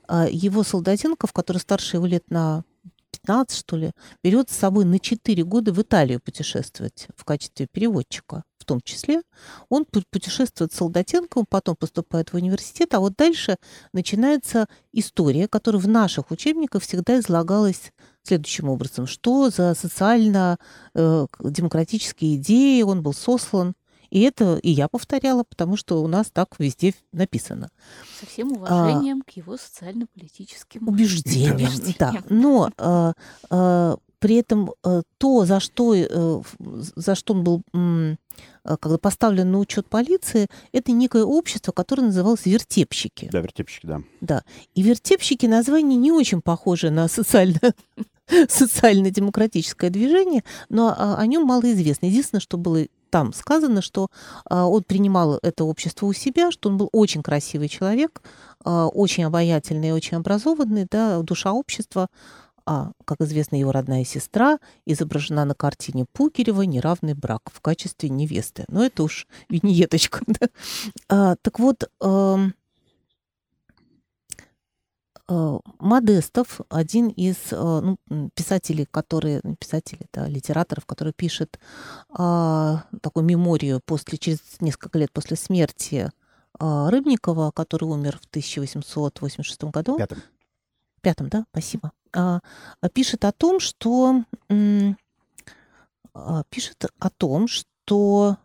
[0.08, 2.62] э, его Солдатенков, который старше его лет на
[3.24, 3.92] 15, что ли,
[4.22, 9.20] берет с собой на 4 года в Италию путешествовать в качестве переводчика в том числе.
[9.68, 13.56] Он путешествует с Солдатенковым, потом поступает в университет, а вот дальше
[13.92, 17.92] начинается история, которая в наших учебниках всегда излагалась
[18.22, 19.06] следующим образом.
[19.06, 23.74] Что за социально-демократические э, идеи он был сослан.
[24.12, 27.70] И это и я повторяла, потому что у нас так везде написано.
[28.20, 31.56] Со всем а, уважением а, к его социально-политическим убеждениям.
[31.56, 31.96] убеждениям.
[31.98, 33.14] Да, но а,
[33.48, 37.62] а, при этом э, то, за что, за что он был
[38.62, 43.30] как бы поставлен на учет полиции, это некое общество, которое называлось вертепщики.
[43.32, 44.02] Да, вертепщики, да.
[44.20, 44.44] Да.
[44.74, 47.58] И вертепщики название не очень похоже на социально
[48.48, 52.06] социально-демократическое движение, но о нем мало известно.
[52.06, 54.08] Единственное, что было там сказано, что
[54.48, 58.22] а, он принимал это общество у себя, что он был очень красивый человек,
[58.64, 62.08] а, очень обаятельный очень образованный, да, душа общества,
[62.64, 68.64] а, как известно, его родная сестра изображена на картине Пукерева «Неравный брак» в качестве невесты.
[68.68, 70.20] Но это уж виньеточка.
[71.08, 72.38] А, так вот, а,
[75.78, 81.58] Модестов, один из а, ну, писателей, которые, ну, писателей, да, литераторов, который пишет
[82.10, 86.10] а, такую меморию после, через несколько лет после смерти
[86.58, 89.96] а, Рыбникова, который умер в 1886 году.
[89.96, 90.18] Пятом.
[91.02, 91.92] Пятом, да, спасибо.
[92.14, 92.40] А,
[92.80, 94.24] а, пишет о том, что
[96.14, 98.36] а, пишет о том, что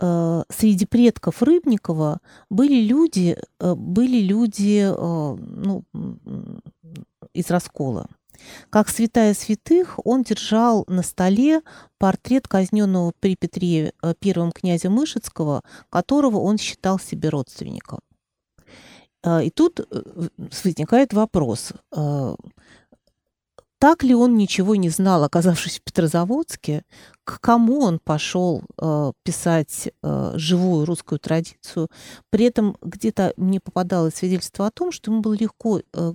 [0.00, 5.84] среди предков Рыбникова были люди, были люди ну,
[7.34, 8.06] из раскола.
[8.70, 11.60] Как святая святых, он держал на столе
[11.98, 18.00] портрет казненного при Петре первом князя Мышецкого, которого он считал себе родственником.
[19.42, 20.02] И тут э,
[20.64, 21.72] возникает вопрос,
[23.80, 26.84] так ли он ничего не знал, оказавшись в Петрозаводске,
[27.24, 31.88] к кому он пошел э, писать э, живую русскую традицию.
[32.28, 36.12] При этом где-то мне попадалось свидетельство о том, что ему было легко э,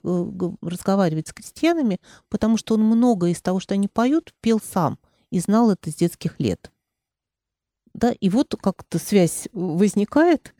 [0.62, 2.00] разговаривать с крестьянами,
[2.30, 5.00] потому что он много из того, что они поют, пел сам
[5.32, 6.72] и знал это с детских лет.
[7.96, 10.54] Да, и вот как-то связь возникает,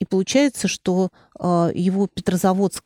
[0.00, 1.08] и получается, что
[1.40, 2.84] э, его Петрозаводский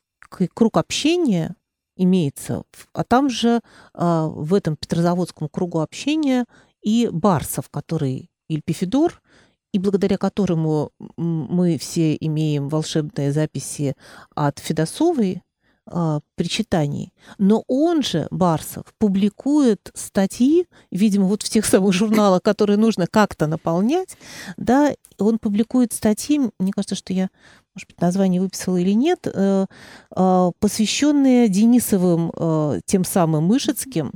[0.55, 1.57] круг общения
[1.97, 3.61] имеется, а там же
[3.95, 6.45] э, в этом Петрозаводском кругу общения
[6.83, 9.21] и Барсов, который Ильпифидор,
[9.73, 13.95] и благодаря которому мы все имеем волшебные записи
[14.35, 15.43] от Федосовой,
[15.89, 17.13] а, причитаний.
[17.39, 23.47] Но он же, Барсов, публикует статьи, видимо, вот в тех самых журналах, которые нужно как-то
[23.47, 24.17] наполнять,
[24.57, 27.29] да, он публикует статьи, мне кажется, что я,
[27.77, 29.67] может быть, название выписала или нет, э,
[30.17, 34.13] э, посвященные Денисовым, э, тем самым Мышецким,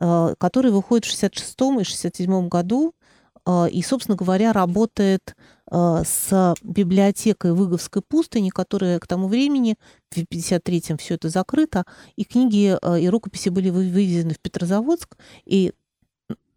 [0.00, 2.94] э, который выходит в 66 и 67 году,
[3.72, 5.34] и, собственно говоря, работает
[5.72, 9.76] с библиотекой Выговской пустыни, которая к тому времени,
[10.10, 11.84] в 53-м все это закрыто,
[12.16, 15.72] и книги и рукописи были вывезены в Петрозаводск, и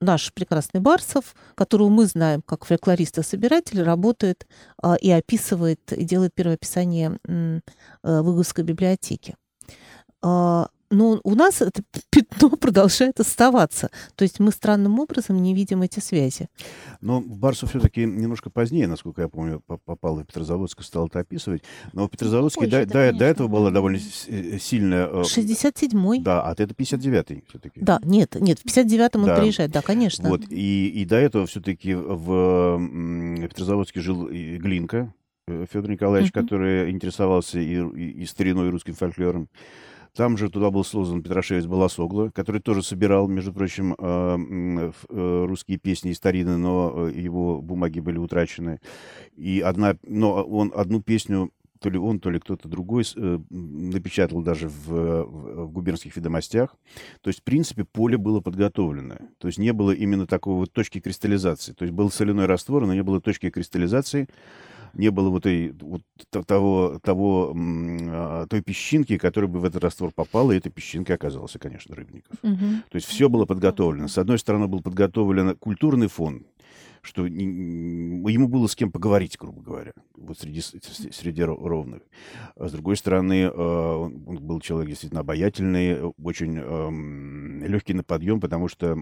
[0.03, 4.47] наш прекрасный Барсов, которого мы знаем как фольклорист и собиратель, работает
[4.81, 7.19] э, и описывает, и делает первое описание
[8.03, 9.35] Выговской библиотеки.
[10.93, 13.89] Но у нас это пятно продолжает оставаться.
[14.15, 16.47] То есть мы странным образом не видим эти связи.
[17.01, 21.63] Но Барсов все-таки немножко позднее, насколько я помню, попал в Петрозаводск и стал это описывать.
[21.93, 25.07] Но в Петрозаводске до, до, до этого была довольно э, сильная...
[25.07, 26.19] 67-й.
[26.19, 27.79] Э, да, а это 59-й все-таки.
[27.81, 29.33] Да, нет, нет, в 59-м да.
[29.33, 30.29] он приезжает, да, конечно.
[30.29, 32.79] Вот, и, и до этого все-таки в
[33.49, 35.13] Петрозаводске жил Глинка,
[35.47, 36.41] э, Федор Николаевич, uh-huh.
[36.41, 39.49] который интересовался и, и, и стариной, и русским фольклором.
[40.15, 45.79] Там же туда был создан Петрашевец Баласогло, который тоже собирал, между прочим, э, э, русские
[45.79, 48.79] песни и старины, но э, его бумаги были утрачены.
[49.35, 53.03] И одна, но он одну песню то ли он, то ли кто-то другой
[53.49, 56.77] напечатал даже в, в, в губернских ведомостях.
[57.19, 59.17] То есть, в принципе, поле было подготовлено.
[59.37, 61.73] То есть не было именно такого вот точки кристаллизации.
[61.73, 64.29] То есть был соляной раствор, но не было точки кристаллизации.
[64.93, 70.11] Не было вот, той, вот того, того, а, той песчинки, которая бы в этот раствор
[70.11, 72.37] попала, и этой песчинкой оказался, конечно, Рыбников.
[72.43, 72.65] Угу.
[72.89, 74.07] То есть все было подготовлено.
[74.07, 76.45] С одной стороны, был подготовлен культурный фон,
[77.01, 82.03] что ему было с кем поговорить, грубо говоря, вот среди, среди ровных.
[82.55, 88.67] А с другой стороны, а, он был человек действительно обаятельный, очень легкий на подъем, потому
[88.67, 88.95] что,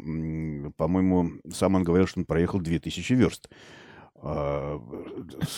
[0.78, 3.50] по-моему, сам он говорил, что он проехал 2000 верст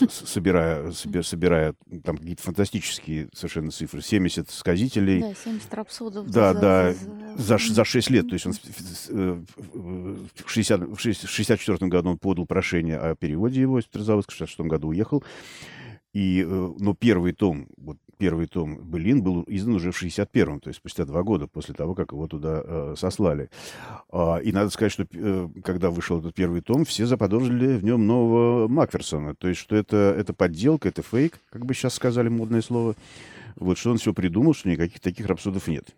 [0.10, 4.02] собирая, собирая там какие-то фантастические совершенно цифры.
[4.02, 5.22] 70 сказителей.
[5.22, 6.30] Да, 70 рапсодов.
[6.30, 6.94] Да, за, да,
[7.38, 8.30] за, за, за 6 лет.
[8.30, 8.60] То есть он в
[9.74, 15.24] 1964 году он подал прошение о переводе его из Петрозаводска, в 1966 году уехал.
[16.14, 20.70] И, э, но первый том, вот первый том «Былин» был издан уже в 61-м, то
[20.70, 23.50] есть спустя два года после того, как его туда э, сослали.
[24.10, 28.08] А, и надо сказать, что э, когда вышел этот первый том, все заподозрили в нем
[28.08, 29.36] нового Макферсона.
[29.36, 32.96] То есть, что это, это подделка, это фейк, как бы сейчас сказали модное слово.
[33.58, 35.94] Вот что он все придумал, что никаких таких рапсодов нет.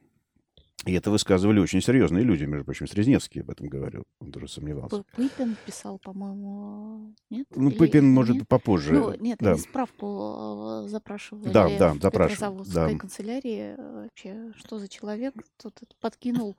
[0.86, 5.03] И это высказывали очень серьезные люди, между прочим, Срезнецкий об этом говорил, он тоже сомневался.
[5.15, 7.47] Пыпин писал, по-моему, нет?
[7.55, 8.47] Ну, Или, Пыпин, может, нет?
[8.47, 8.93] попозже.
[8.93, 9.53] Ну, нет, да.
[9.53, 12.95] они справку э, запрашивали да, да, запрашивали, в да.
[12.97, 13.76] канцелярии.
[13.78, 16.55] Вообще, что за человек тут подкинул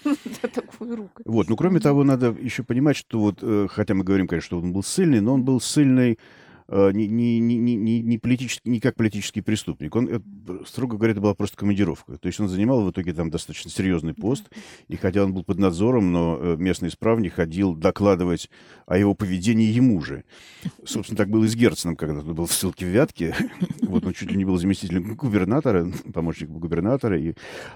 [0.54, 1.22] такую руку.
[1.26, 4.58] Вот, ну, кроме того, надо еще понимать, что вот, э, хотя мы говорим, конечно, что
[4.58, 6.16] он был сильный, но он был сильный Э,
[6.70, 9.94] не, не, не, не, не, политический, не как политический преступник.
[9.96, 10.24] Он, это,
[10.66, 12.16] строго говоря, это была просто командировка.
[12.16, 14.48] То есть он занимал в итоге там достаточно серьезный пост.
[14.88, 18.50] И хотя он был под надзором, но э, местный исправник ходил докладывать
[18.86, 20.24] о его поведении ему же.
[20.84, 23.34] Собственно, так было и с Герценом, когда он был в ссылке в Вятке.
[23.90, 27.18] Вот он чуть ли не был заместителем губернатора, помощником губернатора.
[27.20, 27.34] И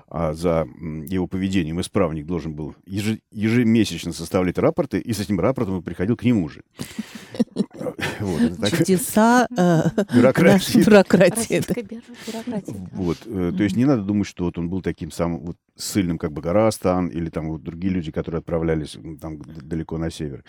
[0.09, 0.69] а за
[1.09, 6.23] его поведением исправник должен был ежемесячно составлять рапорты, и с этим рапортом он приходил к
[6.23, 6.63] нему же.
[8.21, 8.71] Вот.
[8.71, 9.83] Чудеса э,
[10.15, 10.79] бюрократии.
[10.85, 11.63] бюрократии.
[12.93, 16.19] Вот, э, то есть не надо думать, что вот он был таким самым вот, сильным,
[16.19, 20.45] как Багарастан, или там вот другие люди, которые отправлялись там далеко на север.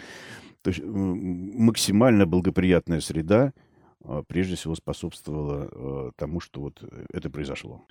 [0.62, 3.54] То есть максимально благоприятная среда
[4.04, 6.84] а, прежде всего способствовала э, тому, что вот
[7.14, 7.86] это произошло.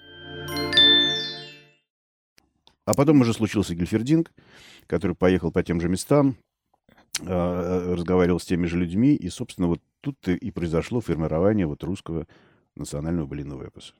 [2.87, 4.31] А потом уже случился Гельфердинг,
[4.87, 6.37] который поехал по тем же местам,
[7.21, 12.27] разговаривал с теми же людьми, и, собственно, вот тут и произошло формирование вот русского
[12.75, 13.95] национального былиного эпоса.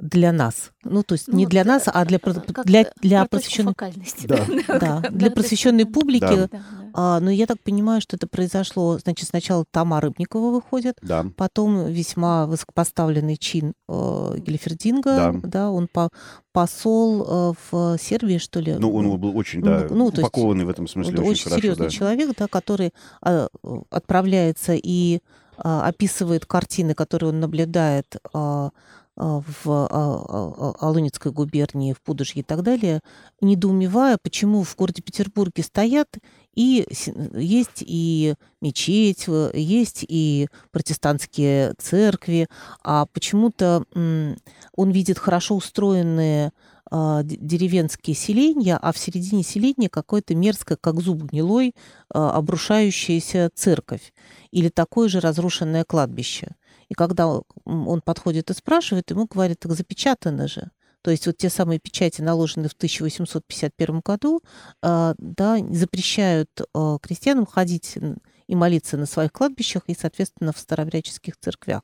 [0.00, 0.72] Для нас.
[0.82, 2.18] Ну, то есть ну, не для нас, а для,
[2.64, 3.74] для, для просвещенной...
[4.26, 4.46] Да.
[4.66, 6.48] да, для просвещенной публики.
[6.50, 6.62] Да.
[6.94, 11.24] А, но я так понимаю, что это произошло, значит, сначала Тома Рыбникова выходит, да.
[11.36, 15.32] потом весьма высокопоставленный чин э, Гельфердинга, да.
[15.42, 16.10] да, он по,
[16.52, 18.74] посол э, в Сербии, что ли?
[18.74, 21.86] Ну, он был очень, да, ну, упакованный есть, в этом смысле очень, очень хорошо, серьезный
[21.86, 21.90] да.
[21.90, 22.92] человек, да, который
[23.24, 23.48] э,
[23.90, 25.20] отправляется и э,
[25.62, 28.70] описывает картины, которые он наблюдает э,
[29.16, 33.00] в а, а, Алунецкой губернии, в Пудожье и так далее,
[33.40, 36.08] недоумевая, почему в городе Петербурге стоят
[36.54, 36.86] и
[37.34, 42.48] есть и мечеть, есть и протестантские церкви,
[42.82, 46.52] а почему-то он видит хорошо устроенные
[46.90, 51.74] деревенские селения, а в середине селения какое-то мерзкое, как зуб гнилой,
[52.08, 54.12] обрушающаяся церковь
[54.52, 56.54] или такое же разрушенное кладбище.
[56.88, 60.70] И когда он подходит и спрашивает, ему говорят, так запечатано же.
[61.04, 64.40] То есть вот те самые печати, наложенные в 1851 году,
[64.80, 67.98] а, да, запрещают а, крестьянам ходить
[68.46, 71.82] и молиться на своих кладбищах и, соответственно, в старообрядческих церквях.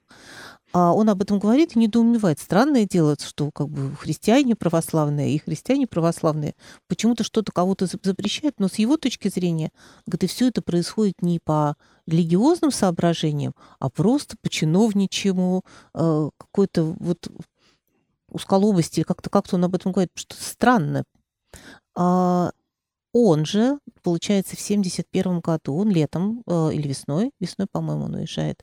[0.73, 2.39] А он об этом говорит и недоумевает.
[2.39, 6.55] Странное дело, что как бы христиане православные и христиане православные
[6.87, 9.73] почему-то что-то кого-то запрещают, но с его точки зрения,
[10.07, 11.75] говорит, и все это происходит не по
[12.07, 17.29] религиозным соображениям, а просто по чиновничьему, э, какой-то вот
[18.31, 21.05] узколобости, как-то как он об этом говорит, что странно.
[21.97, 22.53] А
[23.13, 28.63] он же, получается, в 71 году, он летом э, или весной, весной, по-моему, он уезжает,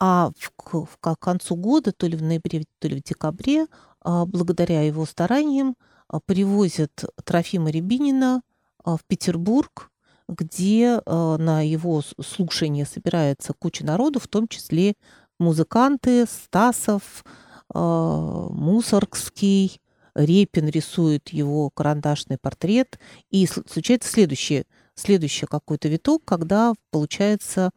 [0.00, 0.50] а в,
[0.84, 3.66] в, к концу года, то ли в ноябре, то ли в декабре,
[4.00, 5.76] а, благодаря его стараниям,
[6.08, 8.42] а, привозят Трофима Рябинина
[8.84, 9.90] а, в Петербург,
[10.26, 14.94] где на его слушание собирается куча народу, в том числе
[15.38, 17.22] музыканты, Стасов,
[17.68, 19.82] Мусоргский,
[20.14, 22.98] Репин рисует его карандашный портрет.
[23.30, 27.70] И случается следующее, следующий какой-то виток, когда получается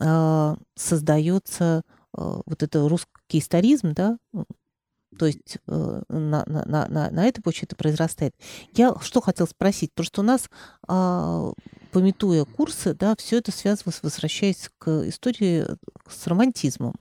[0.00, 1.82] э, создается
[2.16, 4.18] э, вот это русский историзм, да,
[5.18, 8.34] то есть э, на, на, на, на этой почве это произрастает.
[8.74, 10.50] Я что хотел спросить, потому что у нас
[10.88, 11.52] э,
[11.92, 15.66] пометуя курсы, да, все это связывалось, возвращаясь к истории
[16.08, 16.94] с романтизмом.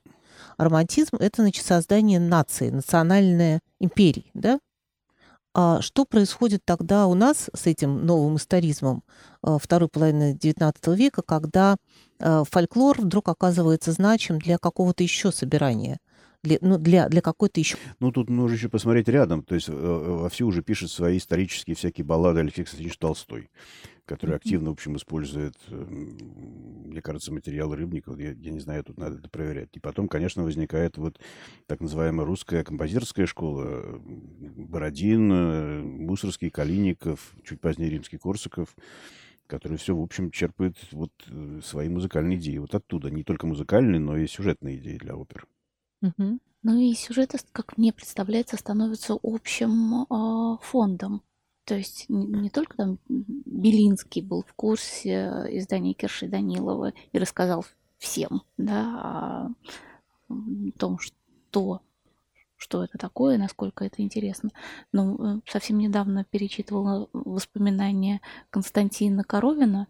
[0.58, 4.60] романтизм– это, значит, создание нации, национальной империи, да?
[5.56, 9.04] А что происходит тогда у нас с этим новым историзмом
[9.44, 11.78] э, второй половины XIX века, когда
[12.20, 16.00] э, фольклор вдруг оказывается значим для какого-то еще собирания?
[16.44, 17.78] Для, ну, для, для какой-то еще...
[18.00, 19.44] Ну, тут нужно еще посмотреть рядом.
[19.44, 23.50] То есть э, вовсю уже пишет свои исторические всякие баллады Алексей Константинович Толстой,
[24.06, 28.20] который активно, в общем, использует, мне кажется, материал Рыбникова.
[28.20, 29.70] Я, я не знаю, тут надо это проверять.
[29.74, 31.18] И потом, конечно, возникает вот
[31.66, 34.02] так называемая русская композиторская школа.
[34.04, 38.76] Бородин, Мусорский, Калиников, чуть позднее Римский, Корсаков
[39.46, 42.58] который все, в общем, черпает вот э, свои музыкальные идеи.
[42.58, 43.12] Вот оттуда.
[43.12, 45.46] Не только музыкальные, но и сюжетные идеи для опер.
[46.04, 46.42] Мгм.
[46.64, 51.24] Ну и сюжеты, как мне представляется, становятся общим а, фондом.
[51.66, 57.66] То есть не, не только там Белинский был в курсе издания Кирши Данилова и рассказал
[57.98, 59.54] всем, да,
[60.30, 60.34] о
[60.78, 61.82] том, что,
[62.58, 64.50] что это такое, насколько это интересно.
[64.92, 69.88] Но э, совсем недавно перечитывала воспоминания Константина Коровина,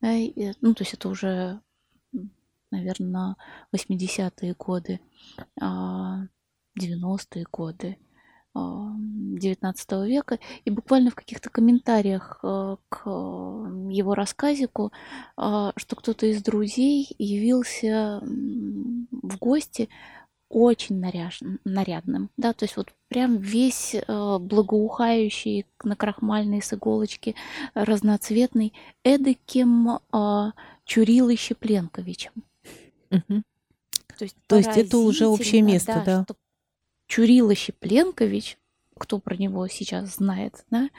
[0.00, 1.60] да, и, ну, то есть это уже
[2.70, 3.36] наверное,
[3.74, 5.00] 80-е годы,
[5.60, 7.98] 90-е а, годы
[8.54, 10.38] 19 а, века.
[10.64, 14.92] И буквально в каких-то комментариях а, к его рассказику,
[15.36, 19.88] что кто-то из друзей явился в гости
[20.48, 21.40] очень наряж...
[21.64, 27.34] нарядным, да, то есть вот прям весь э, благоухающий на крахмальной с иголочки
[27.74, 28.72] разноцветный,
[29.04, 30.52] эдаким э,
[30.84, 32.32] Чурилой Щепленковичем.
[33.10, 36.24] То есть То есть это уже общее место, да, да.
[36.24, 36.36] что
[37.06, 38.58] Чурила Щепленкович,
[38.96, 40.90] кто про него сейчас знает, да,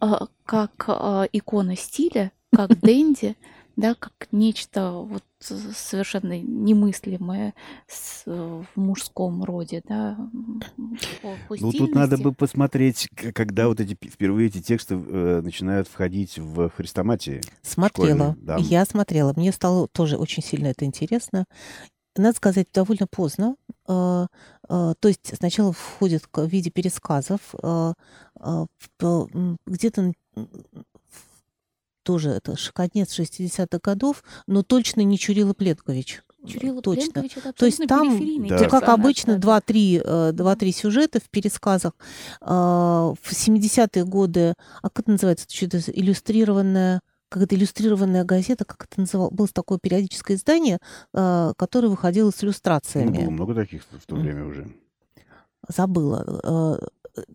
[0.00, 3.36] а, как а, икона стиля, как Дэнди,
[3.78, 7.54] да, как нечто вот совершенно немыслимое
[7.86, 10.18] с, в мужском роде, да.
[11.22, 15.86] По, по ну, тут надо бы посмотреть, когда вот эти впервые эти тексты э, начинают
[15.86, 17.40] входить в хрестоматии.
[17.62, 18.56] Смотрела, да.
[18.56, 19.32] я смотрела.
[19.36, 21.44] Мне стало тоже очень сильно это интересно.
[22.16, 23.54] Надо сказать, довольно поздно.
[23.86, 24.26] Э,
[24.68, 27.92] э, то есть сначала входит в виде пересказов, э,
[28.40, 28.66] э,
[29.66, 30.12] где-то
[32.08, 36.22] тоже это конец 60-х годов, но точно не Чурила Пленкович.
[36.46, 37.20] Чурила точно.
[37.20, 38.66] Это То есть там, да.
[38.66, 40.30] как да, обычно, два-три да.
[40.30, 41.92] 2-3 сюжета в пересказах.
[42.40, 48.86] А, в 70-е годы, а как это называется, что-то иллюстрированная как это иллюстрированная газета, как
[48.90, 50.78] это называлось, было такое периодическое издание,
[51.12, 53.18] а, которое выходило с иллюстрациями.
[53.18, 54.66] Ну, было много таких в то время уже.
[55.68, 56.80] Забыла.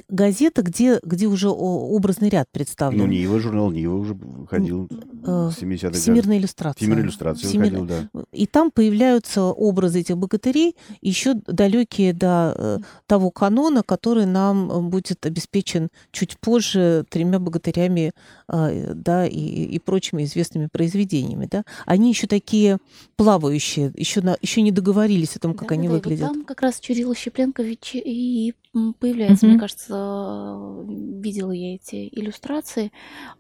[0.09, 2.99] Газета, где, где уже образный ряд представлен.
[2.99, 4.17] Ну, Нива, журнал Нива уже
[4.49, 6.79] ходил э, в 70-х Всемирная иллюстрация.
[6.79, 7.71] Всемирная иллюстрация Всемир...
[7.71, 8.23] выходил, да.
[8.31, 15.25] И там появляются образы этих богатырей, еще далекие до э, того канона, который нам будет
[15.25, 18.11] обеспечен чуть позже тремя богатырями
[18.47, 21.47] э, да, и, и прочими известными произведениями.
[21.49, 21.63] Да.
[21.85, 22.77] Они еще такие
[23.15, 26.27] плавающие, еще, на, еще не договорились о том, как да, они да, выглядят.
[26.27, 29.49] Вот там как раз Чурила Щепленкович и появляется, mm-hmm.
[29.49, 30.85] мне кажется,
[31.21, 32.91] видела я эти иллюстрации.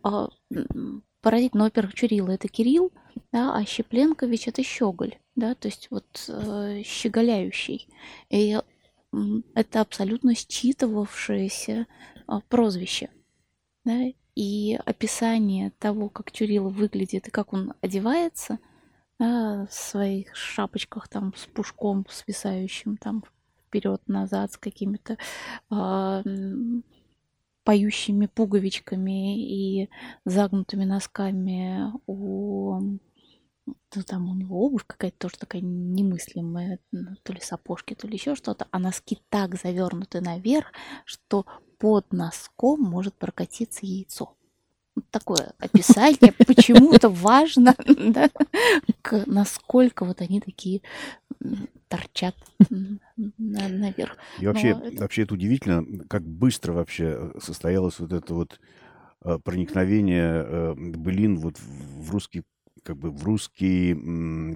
[0.03, 0.29] А,
[1.21, 2.91] поразительно, во-первых, Чурила это Кирилл,
[3.31, 7.87] да, а Щепленкович это Щеголь, да, то есть вот э, щеголяющий.
[8.29, 8.59] И
[9.55, 11.85] это абсолютно считывавшееся
[12.27, 13.09] э, прозвище,
[13.85, 14.03] да,
[14.35, 18.59] и описание того, как Чурила выглядит и как он одевается,
[19.19, 23.23] да, в своих шапочках там с пушком свисающим там
[23.73, 25.17] вперед-назад с какими-то
[25.71, 26.23] э,
[27.63, 29.89] поющими пуговичками и
[30.25, 32.99] загнутыми носками у
[33.65, 36.79] ну, там у него обувь какая-то тоже такая немыслимая,
[37.23, 40.73] то ли сапожки, то ли еще что-то, а носки так завернуты наверх,
[41.05, 41.45] что
[41.77, 44.35] под носком может прокатиться яйцо.
[45.09, 48.29] Такое описание почему-то важно, да,
[49.25, 50.81] насколько вот они такие
[51.87, 52.35] торчат
[53.37, 54.17] наверх.
[54.39, 55.01] И вообще, это...
[55.01, 58.59] вообще это удивительно, как быстро вообще э, состоялось вот это вот
[59.23, 62.43] э, проникновение э, былин вот в русский
[62.83, 63.93] как бы в русский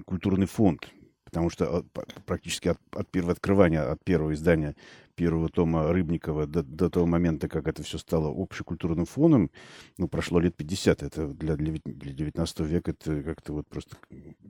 [0.04, 0.88] культурный фонд,
[1.24, 1.84] потому что
[2.26, 4.76] практически от, от первого открывания, от первого издания
[5.18, 9.50] первого тома Рыбникова до, до того момента, как это все стало общекультурным фоном,
[9.98, 11.02] ну, прошло лет 50.
[11.02, 13.96] Это для, для, для 19 века это как-то вот просто...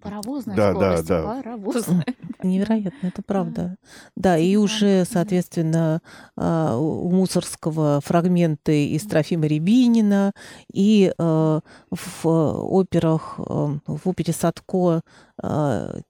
[0.02, 1.42] Паровозная да, скорость, да, да.
[1.42, 2.04] паровозная.
[2.42, 3.76] Невероятно, это правда.
[4.14, 6.02] Да, и уже, соответственно,
[6.36, 10.32] а, у Мусорского фрагменты из Трофима Рябинина,
[10.70, 11.60] и а,
[11.90, 15.00] в операх, а, в опере Садко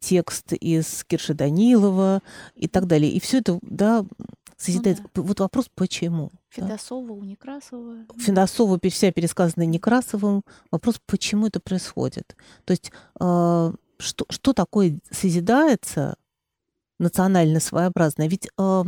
[0.01, 2.23] текст из Кирши Данилова
[2.55, 3.13] и так далее.
[3.13, 4.07] И все это, да,
[4.59, 5.01] созидает.
[5.15, 5.23] да.
[5.23, 6.31] Вот вопрос, почему?
[6.57, 6.67] да?
[6.67, 7.97] Федосова у Некрасова.
[8.19, 10.43] Федосова вся пересказана Некрасовым.
[10.71, 12.37] Вопрос, почему это происходит?
[12.65, 16.17] То есть э, что, что такое созидается
[16.99, 18.29] национально своеобразное?
[18.29, 18.85] Ведь э,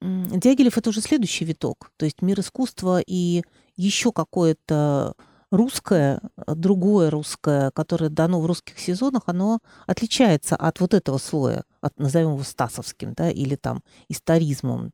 [0.00, 1.90] Дягилев это уже следующий виток.
[1.96, 3.42] То есть мир искусства и
[3.76, 5.14] еще какое-то
[5.50, 11.98] русское, другое русское, которое дано в русских сезонах, оно отличается от вот этого слоя, от,
[11.98, 14.90] назовем его стасовским, да, или там историзмом.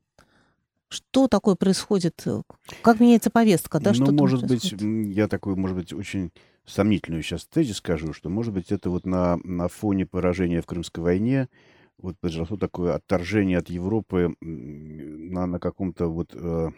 [0.88, 2.26] Что такое происходит?
[2.82, 3.90] Как меняется повестка, да?
[3.90, 6.32] ну, что может быть, я такой, может быть, очень
[6.66, 11.02] сомнительную сейчас тезис скажу, что, может быть, это вот на, на фоне поражения в Крымской
[11.02, 11.48] войне
[11.98, 16.70] вот произошло такое отторжение от Европы на, на каком-то вот э,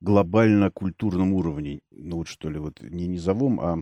[0.00, 1.80] глобально-культурном уровне.
[1.90, 3.78] Ну, вот что ли, вот не низовом, а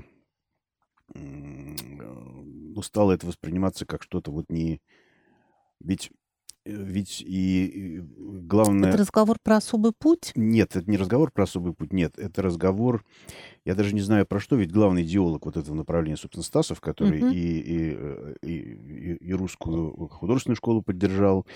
[1.14, 4.81] э, ну, стало это восприниматься как что-то вот не...
[5.81, 6.11] Ведь,
[6.64, 8.91] э, ведь и, главное...
[8.91, 10.33] Это разговор про особый путь?
[10.35, 13.05] Нет, это не разговор про особый путь, нет, это разговор,
[13.64, 17.20] я даже не знаю про что, ведь главный идеолог вот этого направления, собственно, Стасов, который
[17.33, 21.47] и, и, э, и, и- и русскую художественную школу поддержал,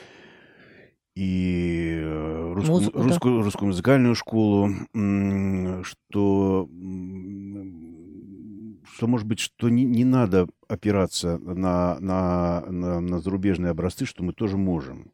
[1.17, 3.05] и э, русскую, Музыку, да.
[3.05, 4.71] русскую, русскую музыкальную школу,
[5.85, 6.69] что,
[8.85, 14.23] что, может быть, что не, не надо опираться на, на, на, на зарубежные образцы, что
[14.23, 15.13] мы тоже можем.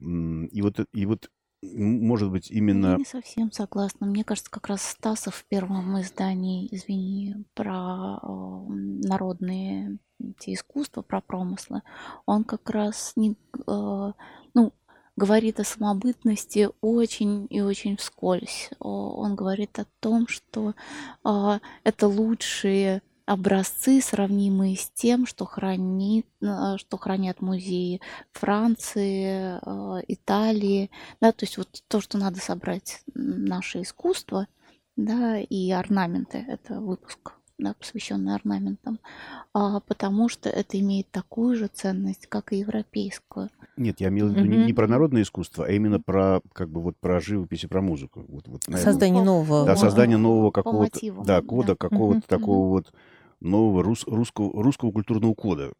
[0.00, 1.30] И вот, и вот
[1.62, 2.96] может быть, Я именно...
[2.96, 4.06] не совсем согласна.
[4.06, 11.20] Мне кажется, как раз Стасов в первом издании, извини, про э, народные эти искусства, про
[11.20, 11.82] промыслы,
[12.24, 13.36] он как раз не,
[13.66, 14.12] э,
[15.16, 18.70] говорит о самобытности очень и очень вскользь.
[18.78, 20.74] Он говорит о том, что
[21.24, 28.00] а, это лучшие образцы, сравнимые с тем, что, хранит, э, что хранят музеи
[28.32, 30.90] Франции, э, Италии,
[31.20, 34.46] да, то есть вот то, что надо собрать наше искусство,
[34.94, 38.98] да, и орнаменты, это выпуск, да, посвященный орнаментам,
[39.54, 43.50] а, потому что это имеет такую же ценность, как и европейскую.
[43.76, 46.96] Нет, я имел в виду не, про народное искусство, а именно про как бы вот
[46.98, 48.24] про живопись и про музыку.
[48.28, 48.92] Вот, вот на этом.
[48.92, 49.66] Создание по- нового.
[49.66, 51.42] Да, создание нового какого-то, да, да.
[51.42, 52.92] кода, какого-то Мгм, такого вот
[53.40, 55.72] нового рус- русского, русского культурного кода.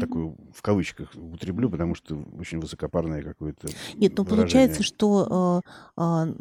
[0.00, 4.28] Такую в кавычках употреблю, потому что очень высокопарное какое-то Нет, ну выражение.
[4.68, 5.62] получается, что
[5.96, 6.32] э,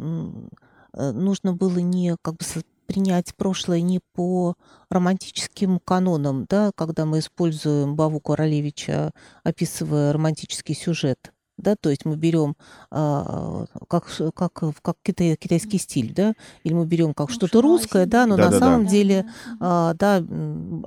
[0.93, 2.43] э, нужно было не как бы
[2.88, 4.55] принять прошлое не по
[4.89, 9.11] романтическим канонам, да, когда мы используем Баву Королевича,
[9.43, 11.31] описывая романтический сюжет.
[11.57, 12.55] Да, то есть мы берем
[12.91, 14.05] а, как,
[14.35, 16.33] как, как китай- китайский стиль, да,
[16.63, 18.59] или мы берем как Ну, что-то русское, да, но на Да-да-да.
[18.65, 20.17] самом Да, деле да, а, да,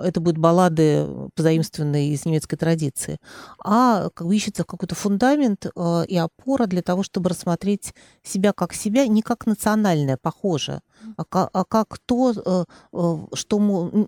[0.06, 3.18] это будут баллады, позаимствованные из немецкой традиции,
[3.64, 7.92] а как бы ищется какой-то фундамент а, и опора для того, чтобы рассмотреть
[8.22, 10.80] себя как себя, не как национальное, похоже,
[11.16, 13.58] а а как то, э, э, что,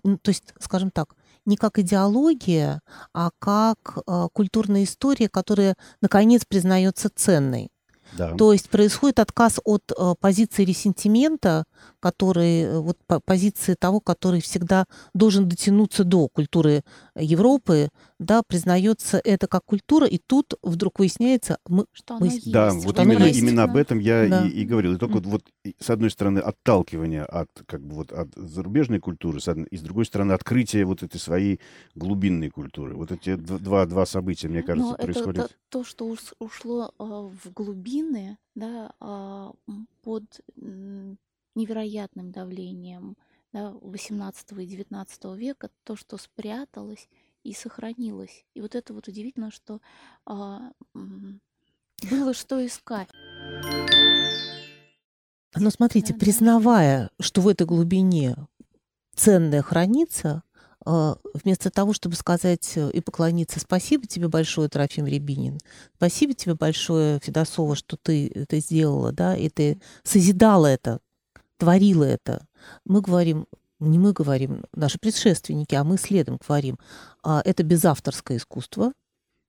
[0.03, 1.15] н- то есть, скажем так,
[1.45, 2.81] не как идеология,
[3.13, 7.69] а как э, культурная история, которая, наконец, признается ценной.
[8.17, 8.35] Да.
[8.35, 11.65] То есть происходит отказ от э, позиции ресентимента,
[11.99, 16.83] который, э, вот по- позиции того, который всегда должен дотянуться до культуры
[17.15, 22.51] Европы, да, признается это как культура, и тут вдруг выясняется, мы, Что мы есть.
[22.51, 23.39] Да, что вот именно, есть.
[23.39, 24.45] именно об этом я Да.
[24.45, 24.93] и, и говорил.
[24.93, 25.29] И только Мгм.
[25.29, 29.67] вот, вот с одной стороны отталкивание от как бы вот от зарубежной культуры, с одной-
[29.67, 31.59] и с другой стороны открытие вот этой своей
[31.95, 32.95] глубинной культуры.
[32.95, 35.47] Вот эти два два события, мне кажется, Но это происходят.
[35.69, 39.51] то, то, что ушло а, в глубины, да, а,
[40.03, 40.23] под
[41.55, 43.17] невероятным давлением
[43.51, 47.07] да, 18 и 19 века, то, что спряталось
[47.43, 48.45] и сохранилось.
[48.55, 49.79] И вот это вот удивительно, что
[50.25, 50.71] а,
[52.09, 53.09] было что искать.
[55.55, 56.25] Но смотрите, Да, да.
[56.25, 58.35] признавая, что в этой глубине
[59.15, 60.41] ценное хранится,
[60.85, 65.59] а, вместо того, чтобы сказать э, и поклониться «Спасибо тебе большое, Трофим Рябинин»,
[65.95, 70.99] «Спасибо тебе большое, Федосова, что ты это сделала, да, и ты созидала это,
[71.63, 72.45] творила это».
[72.85, 73.47] Мы говорим,
[73.79, 76.77] не мы говорим, наши предшественники, а мы следом говорим,
[77.23, 78.93] а, это безавторское искусство,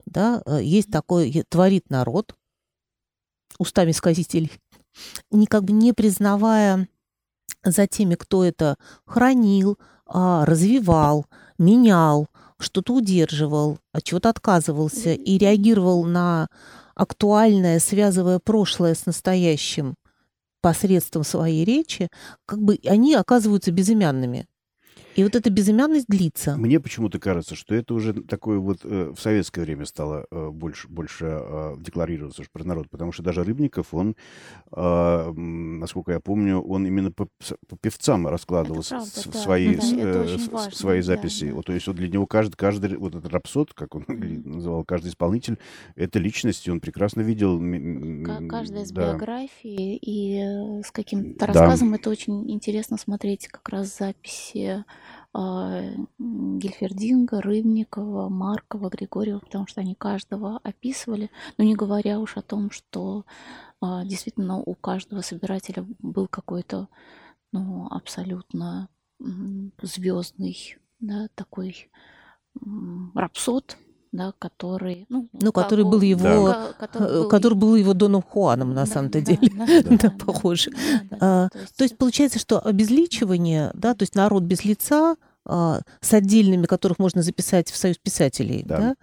[0.06, 2.34] да, э, есть такое, творит народ,
[3.58, 4.52] устами сказителей,
[5.30, 6.88] не как бы не признавая
[7.64, 11.26] за теми, кто это хранил, а, развивал,
[11.58, 16.48] менял, что-то удерживал, от чего-то отказывался и реагировал на
[16.94, 19.94] актуальное, связывая прошлое с настоящим
[20.64, 22.08] посредством своей речи,
[22.46, 24.46] как бы они оказываются безымянными.
[25.14, 26.56] И вот эта безымянность длится.
[26.56, 30.88] Мне почему-то кажется, что это уже такое вот э, в советское время стало э, больше,
[30.88, 34.16] больше э, декларироваться про народ, потому что даже Рыбников, он,
[34.72, 37.28] э, насколько я помню, он именно по,
[37.68, 41.48] по певцам раскладывал правда, с, да, свои, да, с, э, важно, свои записи.
[41.48, 44.84] Да, Вот, то есть вот для него каждый, каждый вот этот рапсод, как он называл,
[44.84, 45.58] каждый исполнитель,
[45.94, 47.58] это личность, и он прекрасно видел.
[48.48, 49.12] Каждая с да.
[49.12, 51.96] биографией и э, с каким-то рассказом, да.
[51.96, 54.84] это очень интересно смотреть как раз записи
[55.34, 61.28] Гельфердинга, Рыбникова, Маркова, Григорьева, потому что они каждого описывали,
[61.58, 63.24] но не говоря уж о том, что
[63.80, 66.88] а, действительно у каждого собирателя был какой-то
[67.50, 68.88] ну, абсолютно
[69.82, 71.90] звездный да, такой
[73.14, 73.76] рапсод,
[74.12, 76.72] да, который, ну, ну который был его, да.
[76.78, 77.28] который, был...
[77.28, 80.70] который был его Доном Хуаном на да, самом-то да, деле, да, да, да, похоже.
[80.70, 81.76] Да, да, а, то, есть...
[81.76, 85.16] то есть получается, что обезличивание, да, то есть народ без лица а,
[85.46, 88.78] с отдельными, которых можно записать в Союз писателей, да.
[88.78, 88.94] Да,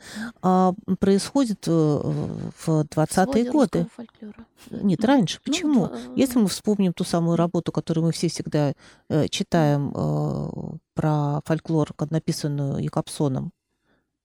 [0.42, 3.88] а, происходит э, в 20-е годы.
[3.96, 4.46] Фольклора.
[4.72, 5.39] Нет, раньше.
[5.46, 5.88] Ну, Почему?
[5.88, 8.74] Ну, Если мы вспомним ту самую работу, которую мы все всегда
[9.10, 13.52] э, читаем про фольклор, написанную Якобсоном,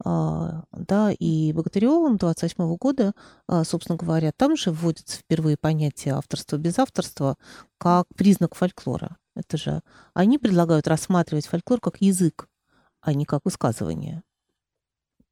[0.05, 3.15] а, да, и Богатыревым 28 года,
[3.49, 7.37] а, собственно говоря, там же вводится впервые понятие авторства без авторства
[7.79, 9.17] как признак фольклора.
[9.37, 9.83] Это же
[10.15, 12.49] они предлагают рассматривать фольклор как язык,
[13.01, 14.23] а не как высказывание.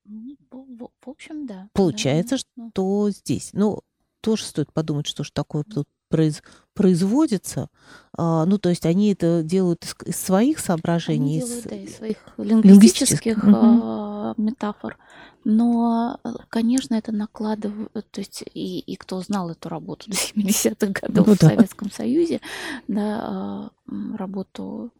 [0.05, 1.68] Ну, в, в общем, да.
[1.72, 2.68] Получается, да.
[2.70, 3.80] что здесь, ну,
[4.20, 6.42] тоже стоит подумать, что же такое тут произ,
[6.74, 7.68] производится.
[8.16, 11.40] А, ну, то есть они это делают из, из своих соображений.
[11.40, 13.44] Они делают, из, да, из своих лингвистических, лингвистических.
[13.44, 14.98] Uh, метафор.
[15.45, 21.26] Но, конечно, это накладывает, то есть и, и кто знал эту работу до 70-х годов
[21.26, 21.49] ну, в да.
[21.49, 22.40] Советском Союзе,
[22.88, 24.92] да, работу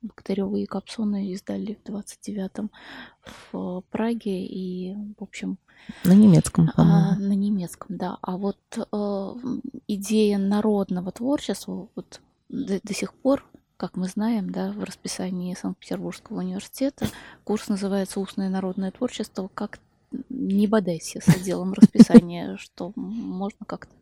[0.00, 2.70] Богатырева и Капсона издали в 29-м
[3.52, 5.58] в Праге, и, в общем...
[6.04, 8.18] На немецком, а, На немецком, да.
[8.22, 9.34] А вот э,
[9.88, 13.44] идея народного творчества вот до, до сих пор,
[13.78, 17.06] как мы знаем, да, в расписании Санкт-Петербургского университета
[17.44, 19.78] курс называется «Устное народное творчество», как
[20.28, 23.94] не бодайся с отделом расписания, что можно как-то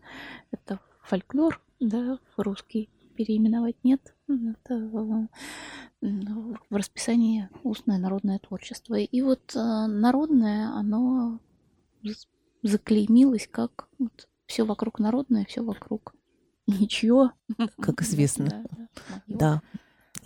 [0.51, 4.15] это фольклор, да, русский переименовать нет.
[4.29, 5.29] Это
[6.01, 8.95] в расписании устное народное творчество.
[8.95, 11.39] И вот э, народное, оно
[12.63, 16.16] заклеймилось как вот, все вокруг народное, все вокруг
[16.81, 17.33] ничего.
[17.81, 18.65] Как известно.
[19.27, 19.63] Да.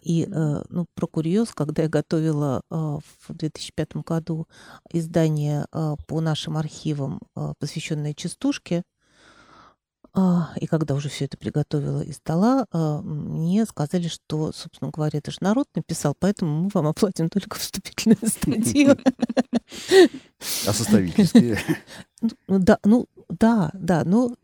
[0.03, 4.47] И э, ну, про курьез, когда я готовила э, в 2005 году
[4.93, 5.67] издание
[6.07, 7.21] по нашим архивам,
[7.59, 8.83] посвященное частушке,
[10.13, 15.19] а, и когда уже все это приготовила и сдала, а, мне сказали, что, собственно говоря,
[15.19, 18.97] это же народ написал, поэтому мы вам оплатим только вступительную статью.
[20.67, 21.59] А составительские?
[22.49, 24.37] Ну да, ну да, да, ну,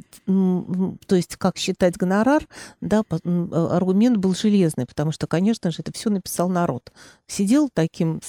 [1.07, 2.47] то есть как считать гонорар,
[2.81, 6.93] да, а, аргумент был железный, потому что, конечно же, это все написал народ.
[7.27, 8.21] Сидел таким,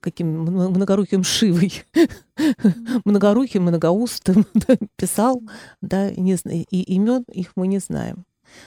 [0.00, 1.84] каким многоруким шивой,
[3.04, 4.46] многоруким, многоустым,
[4.96, 5.42] писал,
[5.80, 8.24] да, не, и имен их мы не знаем.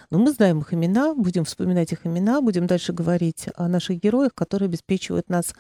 [0.10, 4.34] Но мы знаем их имена, будем вспоминать их имена, будем дальше говорить о наших героях,
[4.34, 5.54] которые обеспечивают нас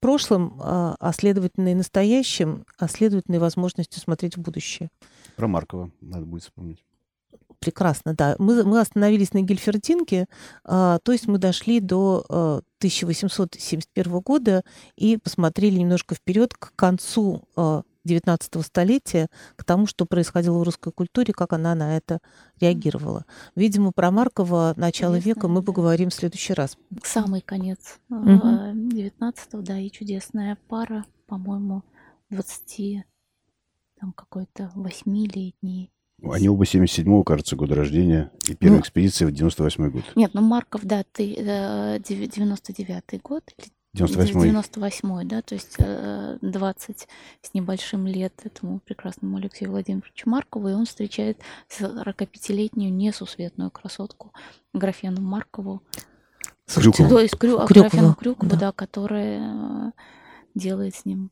[0.00, 4.90] прошлым, а, а следовательно и настоящим, а следовательно и возможностью смотреть в будущее.
[5.36, 6.84] Про Маркова надо будет вспомнить.
[7.60, 8.36] Прекрасно, да.
[8.38, 10.26] Мы, мы остановились на Гельфердинке,
[10.64, 14.62] а, то есть мы дошли до а, 1871 года
[14.96, 20.92] и посмотрели немножко вперед к концу а, 19 столетия к тому, что происходило в русской
[20.92, 22.20] культуре, как она на это
[22.60, 23.24] реагировала.
[23.54, 26.76] Видимо, про Маркова начало Интересно, века мы поговорим в следующий раз.
[27.04, 28.40] Самый конец угу.
[28.74, 31.82] 19 да, и чудесная пара, по-моему,
[32.30, 33.04] 20
[34.00, 35.92] там какой-то восьмилетний
[36.24, 38.32] они оба 77-го, кажется, года рождения.
[38.48, 40.02] И первая ну, экспедиция в 98-й год.
[40.16, 43.44] Нет, ну Марков, да, ты 99-й э, год
[43.98, 47.06] 98 98 да, то есть 20 э,
[47.42, 51.38] с небольшим лет этому прекрасному Алексею Владимировичу Маркову, и он встречает
[51.78, 54.32] 45-летнюю несусветную красотку
[54.72, 55.82] Графену Маркову.
[56.66, 57.08] Крюкову.
[57.08, 57.58] То есть Крю...
[57.66, 58.56] Крюкову, Графену Крюкову, да.
[58.56, 59.92] да, которая
[60.54, 61.30] делает с ним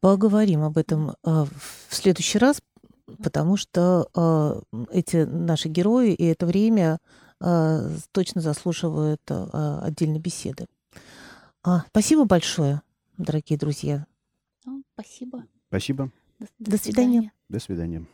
[0.00, 2.60] Поговорим об этом э, в следующий раз,
[3.22, 6.98] потому что э, эти наши герои и это время
[7.40, 10.66] э, точно заслуживают э, отдельной беседы.
[11.62, 12.82] А, спасибо большое,
[13.18, 14.06] дорогие друзья.
[14.64, 15.46] Ну, спасибо.
[15.68, 16.10] Спасибо.
[16.38, 17.32] До, До свидания.
[17.48, 18.06] До свидания.